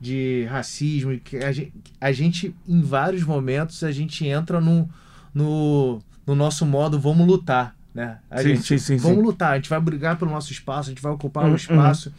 [0.00, 4.88] de racismo, que a gente, a gente, em vários momentos, a gente entra no,
[5.32, 7.76] no, no nosso modo vamos lutar.
[7.94, 8.18] Né?
[8.28, 10.92] A sim, gente, sim, sim, vamos lutar, a gente vai brigar pelo nosso espaço, a
[10.92, 12.08] gente vai ocupar o uhum, espaço.
[12.08, 12.14] Uhum.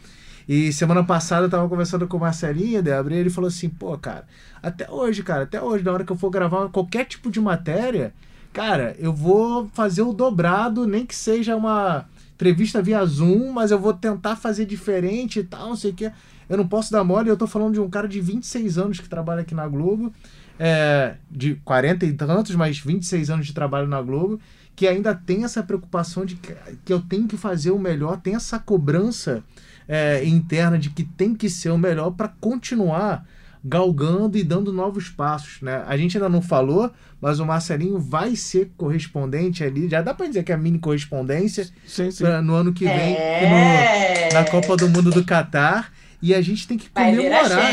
[0.48, 3.98] E semana passada eu tava conversando com o Marcelinho, Débora, e ele falou assim, pô,
[3.98, 4.24] cara,
[4.62, 8.14] até hoje, cara, até hoje, na hora que eu for gravar qualquer tipo de matéria,
[8.52, 13.78] cara, eu vou fazer o dobrado, nem que seja uma entrevista via Zoom, mas eu
[13.78, 16.10] vou tentar fazer diferente e tal, não sei o que.
[16.48, 19.08] Eu não posso dar mole, eu tô falando de um cara de 26 anos que
[19.08, 20.12] trabalha aqui na Globo,
[20.58, 24.38] é, de 40 e tantos, mas 26 anos de trabalho na Globo,
[24.76, 28.36] que ainda tem essa preocupação de que, que eu tenho que fazer o melhor, tem
[28.36, 29.42] essa cobrança
[29.88, 33.26] é, interna de que tem que ser o melhor para continuar
[33.64, 35.82] galgando e dando novos passos, né?
[35.88, 40.26] A gente ainda não falou, mas o Marcelinho vai ser correspondente ali, já dá para
[40.26, 42.22] dizer que é mini correspondência sim, sim.
[42.22, 44.28] Pra, no ano que vem é...
[44.28, 45.92] no, na Copa do Mundo do Catar.
[46.26, 47.72] E a gente tem que comemorar.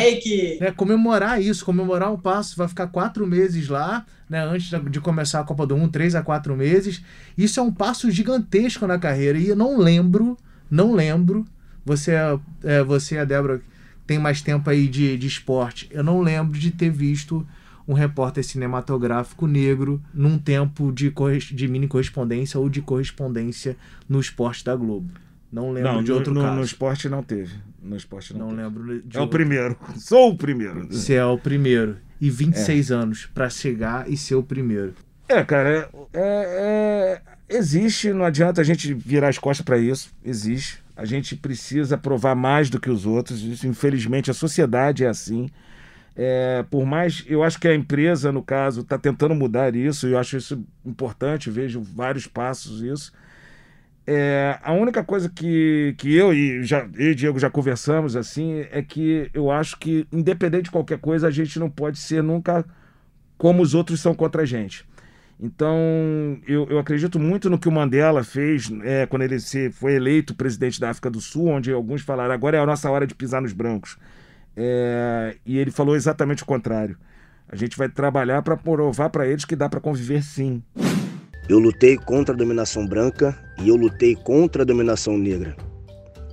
[0.60, 2.56] Né, comemorar isso, comemorar um passo.
[2.56, 6.22] Vai ficar quatro meses lá, né, antes de começar a Copa do Mundo, três a
[6.22, 7.02] quatro meses.
[7.36, 9.40] Isso é um passo gigantesco na carreira.
[9.40, 10.38] E eu não lembro,
[10.70, 11.44] não lembro.
[11.84, 12.12] Você,
[12.64, 13.60] é, você a Débora,
[14.06, 15.90] tem mais tempo aí de, de esporte.
[15.90, 17.44] Eu não lembro de ter visto
[17.88, 21.12] um repórter cinematográfico negro num tempo de,
[21.52, 23.76] de mini correspondência ou de correspondência
[24.08, 25.10] no esporte da Globo.
[25.52, 26.56] Não lembro não, de outro no, caso.
[26.56, 27.56] No esporte não teve.
[27.84, 29.24] No esporte não, não lembro de É outro.
[29.24, 29.78] o primeiro.
[29.98, 30.88] Sou o primeiro.
[30.90, 31.98] Você é o primeiro.
[32.20, 32.94] E 26 é.
[32.94, 34.94] anos para chegar e ser o primeiro.
[35.28, 40.14] É, cara, é, é, existe, não adianta a gente virar as costas para isso.
[40.24, 40.82] Existe.
[40.96, 43.42] A gente precisa provar mais do que os outros.
[43.42, 45.50] Isso, infelizmente, a sociedade é assim.
[46.16, 50.12] É, por mais, eu acho que a empresa, no caso, está tentando mudar isso, e
[50.12, 53.12] eu acho isso importante, vejo vários passos isso.
[54.06, 58.66] É, a única coisa que, que eu e, já, eu e Diego já conversamos assim
[58.70, 62.66] é que eu acho que, independente de qualquer coisa, a gente não pode ser nunca
[63.38, 64.86] como os outros são contra a gente.
[65.40, 65.78] Então,
[66.48, 70.36] eu, eu acredito muito no que o Mandela fez é, quando ele se, foi eleito
[70.36, 73.42] presidente da África do Sul, onde alguns falaram agora é a nossa hora de pisar
[73.42, 73.98] nos brancos.
[74.56, 76.98] É, e ele falou exatamente o contrário.
[77.50, 80.64] A gente vai trabalhar para provar para eles que dá para conviver sim.
[81.50, 85.56] Eu lutei contra a dominação branca e eu lutei contra a dominação negra.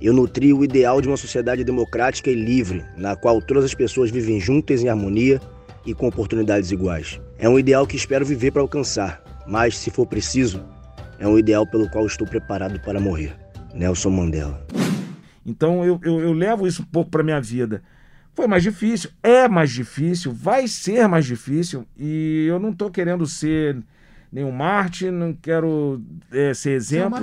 [0.01, 4.09] Eu nutri o ideal de uma sociedade democrática e livre, na qual todas as pessoas
[4.09, 5.41] vivem juntas em harmonia
[5.85, 7.19] e com oportunidades iguais.
[7.37, 10.63] É um ideal que espero viver para alcançar, mas, se for preciso,
[11.19, 13.35] é um ideal pelo qual estou preparado para morrer.
[13.75, 14.65] Nelson Mandela.
[15.45, 17.83] Então eu, eu, eu levo isso um pouco para minha vida.
[18.33, 23.25] Foi mais difícil, é mais difícil, vai ser mais difícil, e eu não estou querendo
[23.25, 23.77] ser
[24.31, 27.19] nenhum Marte, não quero é, ser exemplo.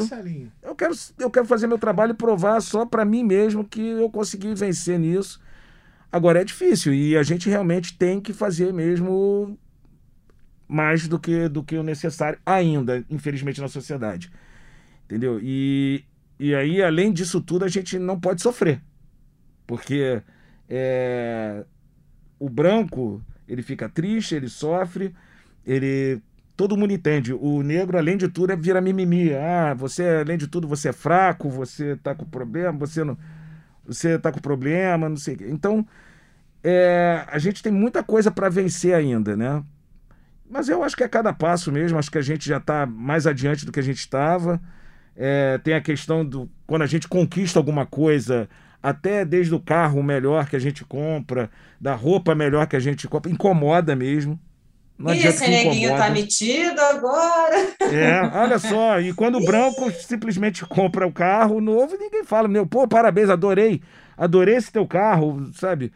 [0.63, 4.11] Eu quero, eu quero fazer meu trabalho e provar só para mim mesmo que eu
[4.11, 5.41] consegui vencer nisso.
[6.13, 9.59] Agora é difícil e a gente realmente tem que fazer mesmo
[10.67, 14.31] mais do que, do que o necessário ainda, infelizmente, na sociedade.
[15.05, 15.41] Entendeu?
[15.43, 16.05] E,
[16.39, 18.83] e aí, além disso tudo, a gente não pode sofrer.
[19.67, 20.23] Porque
[20.69, 21.65] é,
[22.39, 25.15] o branco, ele fica triste, ele sofre,
[25.65, 26.23] ele
[26.59, 27.33] todo mundo entende.
[27.33, 29.33] O negro, além de tudo, é vira mimimi.
[29.33, 33.17] Ah, você, além de tudo, você é fraco, você tá com problema, você não.
[33.87, 35.47] Você tá com problema, não sei o quê.
[35.49, 35.87] Então,
[36.63, 39.63] é, a gente tem muita coisa para vencer ainda, né?
[40.51, 43.25] Mas eu acho que é cada passo mesmo, acho que a gente já está mais
[43.27, 44.61] adiante do que a gente estava.
[45.17, 48.49] É, tem a questão do quando a gente conquista alguma coisa,
[48.83, 51.51] até desde o carro melhor que a gente compra,
[51.81, 54.39] da roupa melhor que a gente compra, incomoda mesmo.
[54.99, 57.57] Não e esse neguinho tá metido agora.
[57.81, 59.01] É, olha só.
[59.01, 63.81] E quando o branco simplesmente compra o carro novo, ninguém fala, meu, pô, parabéns, adorei.
[64.17, 65.93] Adorei esse teu carro, sabe?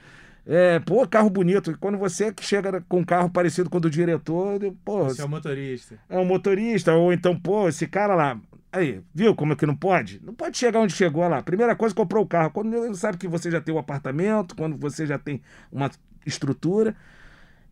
[0.46, 1.76] É, pô, carro bonito.
[1.80, 5.04] Quando você que chega com um carro parecido com o do diretor, pô.
[5.04, 5.98] Você é o motorista.
[6.08, 6.94] É um motorista.
[6.94, 8.38] Ou então, pô, esse cara lá.
[8.72, 10.20] Aí, viu como é que não pode?
[10.24, 11.42] Não pode chegar onde chegou lá.
[11.42, 12.50] Primeira coisa, comprou o carro.
[12.52, 15.90] Quando ele sabe que você já tem um apartamento, quando você já tem uma
[16.24, 16.96] estrutura.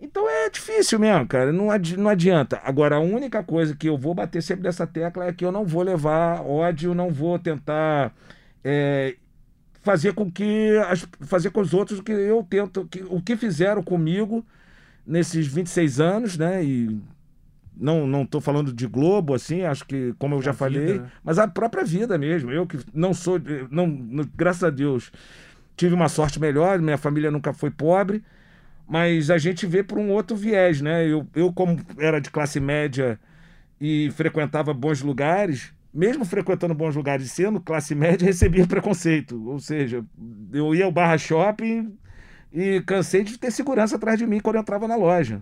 [0.00, 1.52] Então é difícil mesmo, cara.
[1.52, 2.58] Não, adi não adianta.
[2.64, 5.64] Agora, a única coisa que eu vou bater sempre dessa tecla é que eu não
[5.66, 8.12] vou levar ódio, não vou tentar
[8.64, 9.16] é,
[9.82, 10.70] fazer com que.
[10.88, 12.86] As, fazer com os outros o que eu tento.
[12.86, 14.44] Que, o que fizeram comigo
[15.06, 16.64] nesses 26 anos, né?
[16.64, 16.98] E
[17.76, 21.02] não não estou falando de Globo, assim, acho que, como eu já a falei, vida,
[21.02, 21.10] né?
[21.22, 22.50] mas a própria vida mesmo.
[22.50, 23.38] Eu que não sou.
[23.70, 23.86] Não,
[24.34, 25.12] graças a Deus,
[25.76, 28.22] tive uma sorte melhor, minha família nunca foi pobre
[28.90, 31.06] mas a gente vê por um outro viés, né?
[31.06, 33.20] Eu, eu como era de classe média
[33.80, 39.48] e frequentava bons lugares, mesmo frequentando bons lugares e sendo classe média, recebia preconceito.
[39.48, 40.04] Ou seja,
[40.52, 41.96] eu ia ao barra shopping
[42.52, 45.40] e cansei de ter segurança atrás de mim quando eu entrava na loja.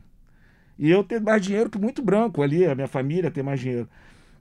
[0.78, 3.88] E eu ter mais dinheiro que muito branco ali, a minha família ter mais dinheiro.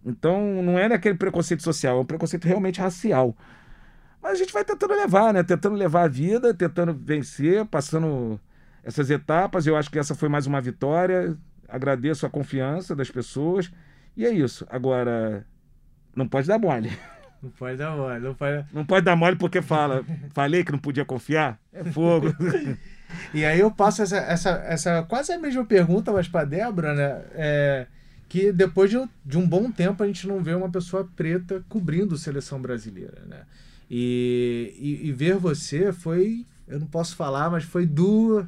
[0.05, 3.33] Então, não é aquele preconceito social, é um preconceito realmente racial.
[4.21, 5.43] Mas a gente vai tentando levar, né?
[5.43, 8.37] Tentando levar a vida, tentando vencer, passando
[8.87, 9.67] essas etapas.
[9.67, 11.37] Eu acho que essa foi mais uma vitória.
[11.67, 13.69] Agradeço a confiança das pessoas.
[14.15, 14.65] E é isso.
[14.69, 15.45] Agora,
[16.15, 16.89] não pode dar mole.
[17.39, 18.19] Não pode dar mole.
[18.19, 21.59] Não pode, não pode dar mole porque fala, falei que não podia confiar.
[21.71, 22.35] É fogo.
[23.31, 27.21] e aí eu passo essa, essa, essa quase a mesma pergunta, mas para Débora, né?
[27.35, 27.87] É,
[28.27, 32.17] que depois de, de um bom tempo a gente não vê uma pessoa preta cobrindo
[32.17, 33.43] seleção brasileira, né?
[33.87, 38.47] E, e, e ver você foi, eu não posso falar, mas foi do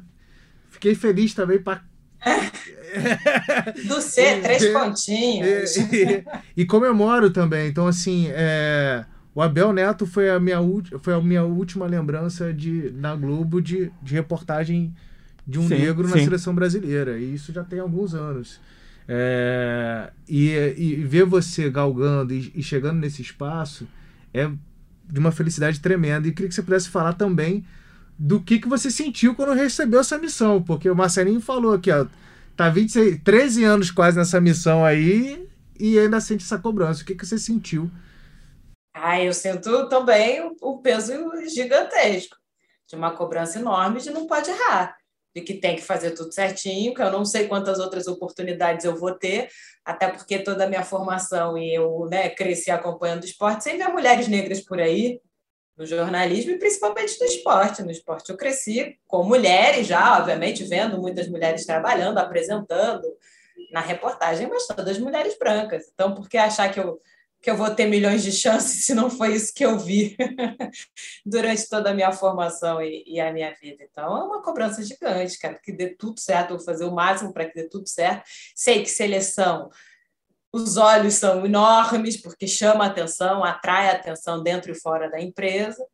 [0.70, 1.82] Fiquei feliz também para
[3.86, 5.76] Do C, três pontinhos.
[5.76, 6.24] E, e,
[6.58, 7.68] e, comemoro também.
[7.68, 9.04] Então, assim, é,
[9.34, 10.58] o Abel Neto foi a minha,
[11.00, 14.94] foi a minha última lembrança de, na Globo de, de reportagem
[15.46, 16.24] de um sim, negro na sim.
[16.24, 17.18] seleção brasileira.
[17.18, 18.60] E isso já tem alguns anos.
[19.08, 23.88] É, e, e ver você galgando e, e chegando nesse espaço
[24.32, 24.48] é
[25.08, 26.28] de uma felicidade tremenda.
[26.28, 27.64] E queria que você pudesse falar também
[28.22, 32.04] do que, que você sentiu quando recebeu essa missão, porque o Marcelinho falou aqui, ó,
[32.54, 35.48] tá 26, 13 anos quase nessa missão aí
[35.78, 37.02] e ainda sente essa cobrança.
[37.02, 37.90] O que, que você sentiu?
[38.92, 41.14] Ah, eu sinto também o, peso
[41.46, 42.36] gigantesco
[42.86, 44.94] de uma cobrança enorme de não pode errar,
[45.34, 48.94] de que tem que fazer tudo certinho, que eu não sei quantas outras oportunidades eu
[48.94, 49.48] vou ter,
[49.82, 53.88] até porque toda a minha formação e eu né, cresci acompanhando o esporte, sem ver
[53.88, 55.22] mulheres negras por aí,
[55.80, 57.82] no jornalismo e principalmente no esporte.
[57.82, 63.08] No esporte eu cresci com mulheres já, obviamente, vendo muitas mulheres trabalhando, apresentando
[63.72, 65.90] na reportagem, mas todas mulheres brancas.
[65.94, 67.00] Então, por que achar que eu,
[67.40, 70.18] que eu vou ter milhões de chances se não foi isso que eu vi
[71.24, 73.82] durante toda a minha formação e, e, a minha vida?
[73.90, 77.46] Então, é uma cobrança gigante, cara, que dê tudo certo, vou fazer o máximo para
[77.46, 78.22] que dê tudo certo.
[78.54, 79.70] Sei que seleção
[80.52, 85.84] os olhos são enormes, porque chama atenção, atrai atenção dentro e fora da empresa.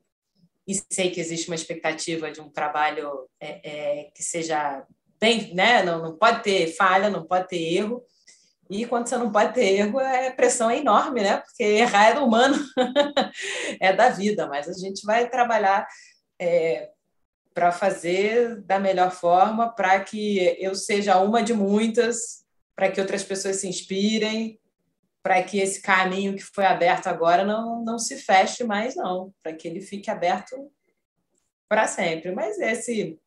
[0.66, 3.60] E sei que existe uma expectativa de um trabalho é,
[4.00, 4.84] é, que seja
[5.20, 5.82] bem, né?
[5.82, 8.02] Não, não pode ter falha, não pode ter erro.
[8.68, 11.36] E quando você não pode ter erro, a pressão é enorme, né?
[11.36, 12.56] Porque errar é do humano,
[13.80, 15.86] é da vida, mas a gente vai trabalhar
[16.40, 16.90] é,
[17.54, 22.45] para fazer da melhor forma, para que eu seja uma de muitas
[22.76, 24.60] para que outras pessoas se inspirem,
[25.22, 29.54] para que esse caminho que foi aberto agora não, não se feche mais, não, para
[29.54, 30.70] que ele fique aberto
[31.68, 32.30] para sempre.
[32.32, 33.18] Mas esse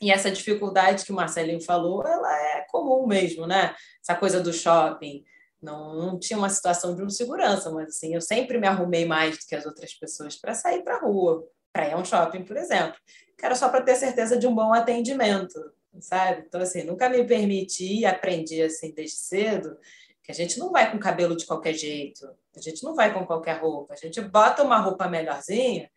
[0.00, 3.74] e essa dificuldade que o Marcelinho falou, ela é comum mesmo, né?
[4.00, 5.24] Essa coisa do shopping.
[5.60, 9.38] Não, não tinha uma situação de um segurança, mas assim, eu sempre me arrumei mais
[9.38, 12.44] do que as outras pessoas para sair para a rua, para ir a um shopping,
[12.44, 12.96] por exemplo.
[13.38, 15.60] Que era só para ter certeza de um bom atendimento
[16.00, 16.44] sabe?
[16.46, 19.76] Então, assim, nunca me permiti aprendi, assim, desde cedo,
[20.22, 22.26] que a gente não vai com cabelo de qualquer jeito,
[22.56, 25.90] a gente não vai com qualquer roupa, a gente bota uma roupa melhorzinha,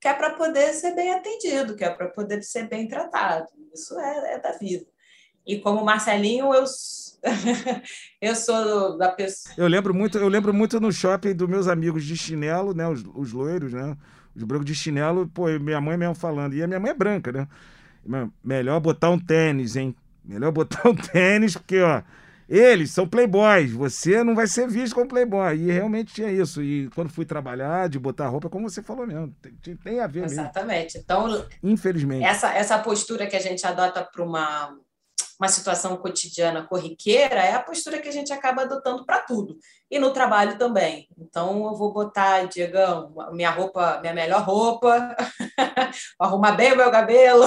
[0.00, 3.46] que é para poder ser bem atendido, que é para poder ser bem tratado.
[3.72, 4.86] Isso é, é da vida.
[5.46, 6.64] E como Marcelinho, eu
[8.20, 9.54] eu sou da pessoa.
[9.56, 12.86] Eu lembro muito, eu lembro muito no shopping dos meus amigos de chinelo, né?
[12.88, 13.96] Os, os loiros, né?
[14.34, 16.54] Os brancos de chinelo, pô, minha mãe mesmo falando.
[16.54, 17.48] E a minha mãe é branca, né?
[18.42, 19.94] Melhor botar um tênis, hein?
[20.24, 22.02] Melhor botar um tênis, porque, ó,
[22.48, 25.56] eles são playboys, você não vai ser visto como playboy.
[25.56, 26.62] E realmente tinha isso.
[26.62, 30.24] E quando fui trabalhar, de botar roupa, como você falou mesmo, tem, tem a ver
[30.24, 30.98] Exatamente.
[30.98, 31.00] Mesmo.
[31.02, 32.24] Então, infelizmente.
[32.24, 34.76] Essa, essa postura que a gente adota para uma
[35.42, 39.58] uma situação cotidiana corriqueira, é a postura que a gente acaba adotando para tudo.
[39.90, 41.08] E no trabalho também.
[41.18, 45.16] Então, eu vou botar, Diegão, minha roupa, minha melhor roupa,
[46.16, 47.44] arrumar bem o meu cabelo.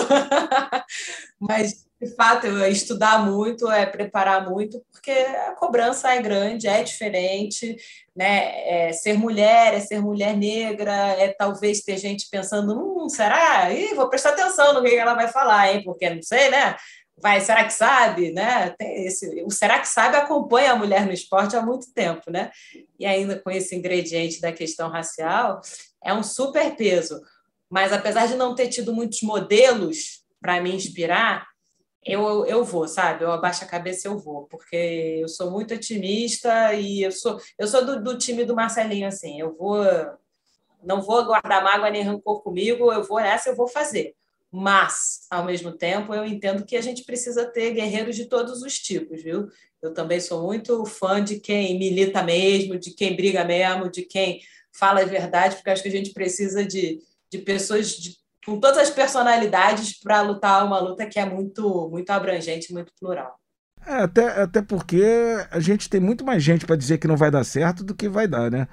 [1.40, 6.84] Mas, de fato, é estudar muito, é preparar muito, porque a cobrança é grande, é
[6.84, 7.78] diferente.
[8.14, 8.88] Né?
[8.88, 13.72] É ser mulher, é ser mulher negra, é talvez ter gente pensando, hum, será?
[13.72, 15.82] Ih, vou prestar atenção no que ela vai falar, hein?
[15.84, 16.76] Porque não sei, né?
[17.18, 18.72] Vai, será que sabe, né?
[18.78, 22.52] Tem esse, o será que sabe acompanha a mulher no esporte há muito tempo, né?
[23.00, 25.62] E ainda com esse ingrediente da questão racial,
[26.04, 27.20] é um super peso.
[27.70, 31.48] Mas apesar de não ter tido muitos modelos para me inspirar,
[32.04, 33.24] eu, eu vou, sabe?
[33.24, 37.68] Eu abaixo a cabeça eu vou, porque eu sou muito otimista e eu sou eu
[37.68, 39.40] sou do, do time do Marcelinho assim.
[39.40, 39.84] Eu vou
[40.84, 44.16] não vou guardar mágoa nem rancor comigo, eu vou nessa, eu vou fazer
[44.56, 48.80] mas, ao mesmo tempo, eu entendo que a gente precisa ter guerreiros de todos os
[48.80, 49.50] tipos, viu?
[49.82, 54.42] Eu também sou muito fã de quem milita mesmo, de quem briga mesmo, de quem
[54.72, 57.00] fala a verdade, porque acho que a gente precisa de,
[57.30, 62.10] de pessoas de, com todas as personalidades para lutar uma luta que é muito, muito
[62.12, 63.38] abrangente, muito plural.
[63.86, 65.04] É, até, até porque
[65.52, 68.10] a gente tem muito mais gente para dizer que não vai dar certo do que
[68.10, 68.68] vai dar, né?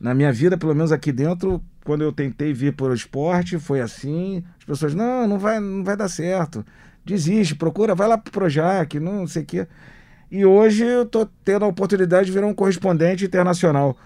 [0.00, 3.80] Na minha vida, pelo menos aqui dentro, quando eu tentei vir para o esporte, foi
[3.80, 4.44] assim.
[4.58, 6.62] As pessoas, não, não vai, não vai dar certo.
[7.02, 9.66] Desiste, procura, vai lá para o Projac, não sei o quê.
[10.30, 13.96] E hoje eu estou tendo a oportunidade de virar um correspondente internacional.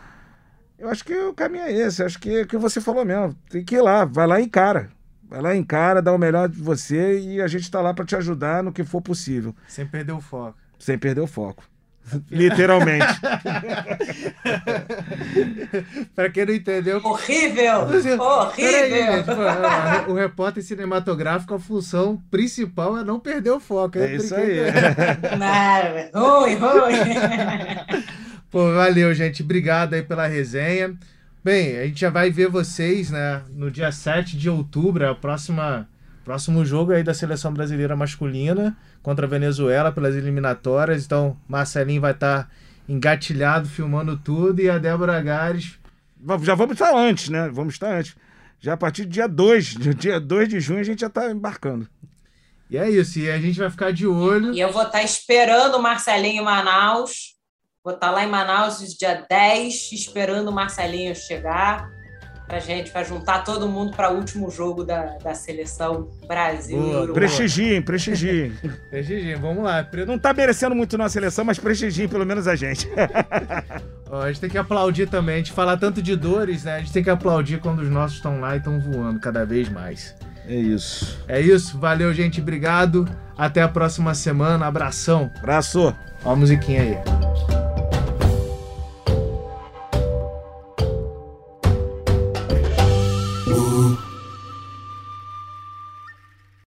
[0.79, 3.35] Eu acho que o caminho é esse, acho que é o que você falou mesmo.
[3.51, 4.89] Tem que ir lá, vai lá e encara.
[5.29, 8.15] Vai lá, encara, dá o melhor de você e a gente está lá para te
[8.15, 9.57] ajudar no que for possível.
[9.67, 10.57] Sem perder o foco.
[10.79, 11.65] Sem perder o foco.
[12.31, 13.07] Literalmente.
[16.15, 17.01] pra quem não entendeu.
[17.03, 17.81] Horrível!
[17.81, 18.19] Horrível!
[18.19, 23.99] Aí, tipo, o repórter cinematográfico, a função principal é não perder o foco.
[23.99, 24.59] É, é isso aí.
[26.15, 28.05] Ruim, ruim.
[28.51, 29.43] Pô, valeu, gente.
[29.43, 30.95] Obrigado aí pela resenha.
[31.45, 35.89] Bem, a gente já vai ver vocês, né, no dia 7 de outubro, a próxima
[36.25, 41.05] próximo jogo aí da seleção brasileira masculina contra a Venezuela pelas eliminatórias.
[41.05, 42.51] Então, Marcelinho vai estar tá
[42.89, 45.79] engatilhado, filmando tudo, e a Débora Gares.
[46.43, 47.49] Já vamos estar antes, né?
[47.53, 48.17] Vamos estar antes.
[48.61, 49.67] Já a partir do dia 2,
[49.99, 51.89] dia 2 de junho, a gente já está embarcando.
[52.71, 54.55] E é isso, e a gente vai ficar de olho.
[54.55, 57.35] E eu vou estar tá esperando o Marcelinho em Manaus.
[57.85, 61.91] Vou estar tá lá em Manaus dia 10, esperando o Marcelinho chegar
[62.53, 66.79] para gente, para juntar todo mundo para o último jogo da, da seleção Brasil.
[66.79, 68.53] Boa, prestigiem, prestigiem.
[68.91, 69.89] prestigiem, vamos lá.
[70.07, 72.87] Não tá merecendo muito nossa seleção, mas prestigiem pelo menos a gente.
[74.11, 75.37] Ó, a gente tem que aplaudir também.
[75.37, 76.75] A gente fala tanto de dores, né?
[76.75, 79.71] A gente tem que aplaudir quando os nossos estão lá e estão voando cada vez
[79.71, 80.15] mais.
[80.47, 81.25] É isso.
[81.27, 81.79] É isso.
[81.79, 82.43] Valeu, gente.
[82.43, 83.09] Obrigado.
[83.35, 84.67] Até a próxima semana.
[84.67, 85.31] Abração.
[85.39, 85.97] Abraço.
[86.23, 87.52] Ó a musiquinha aí.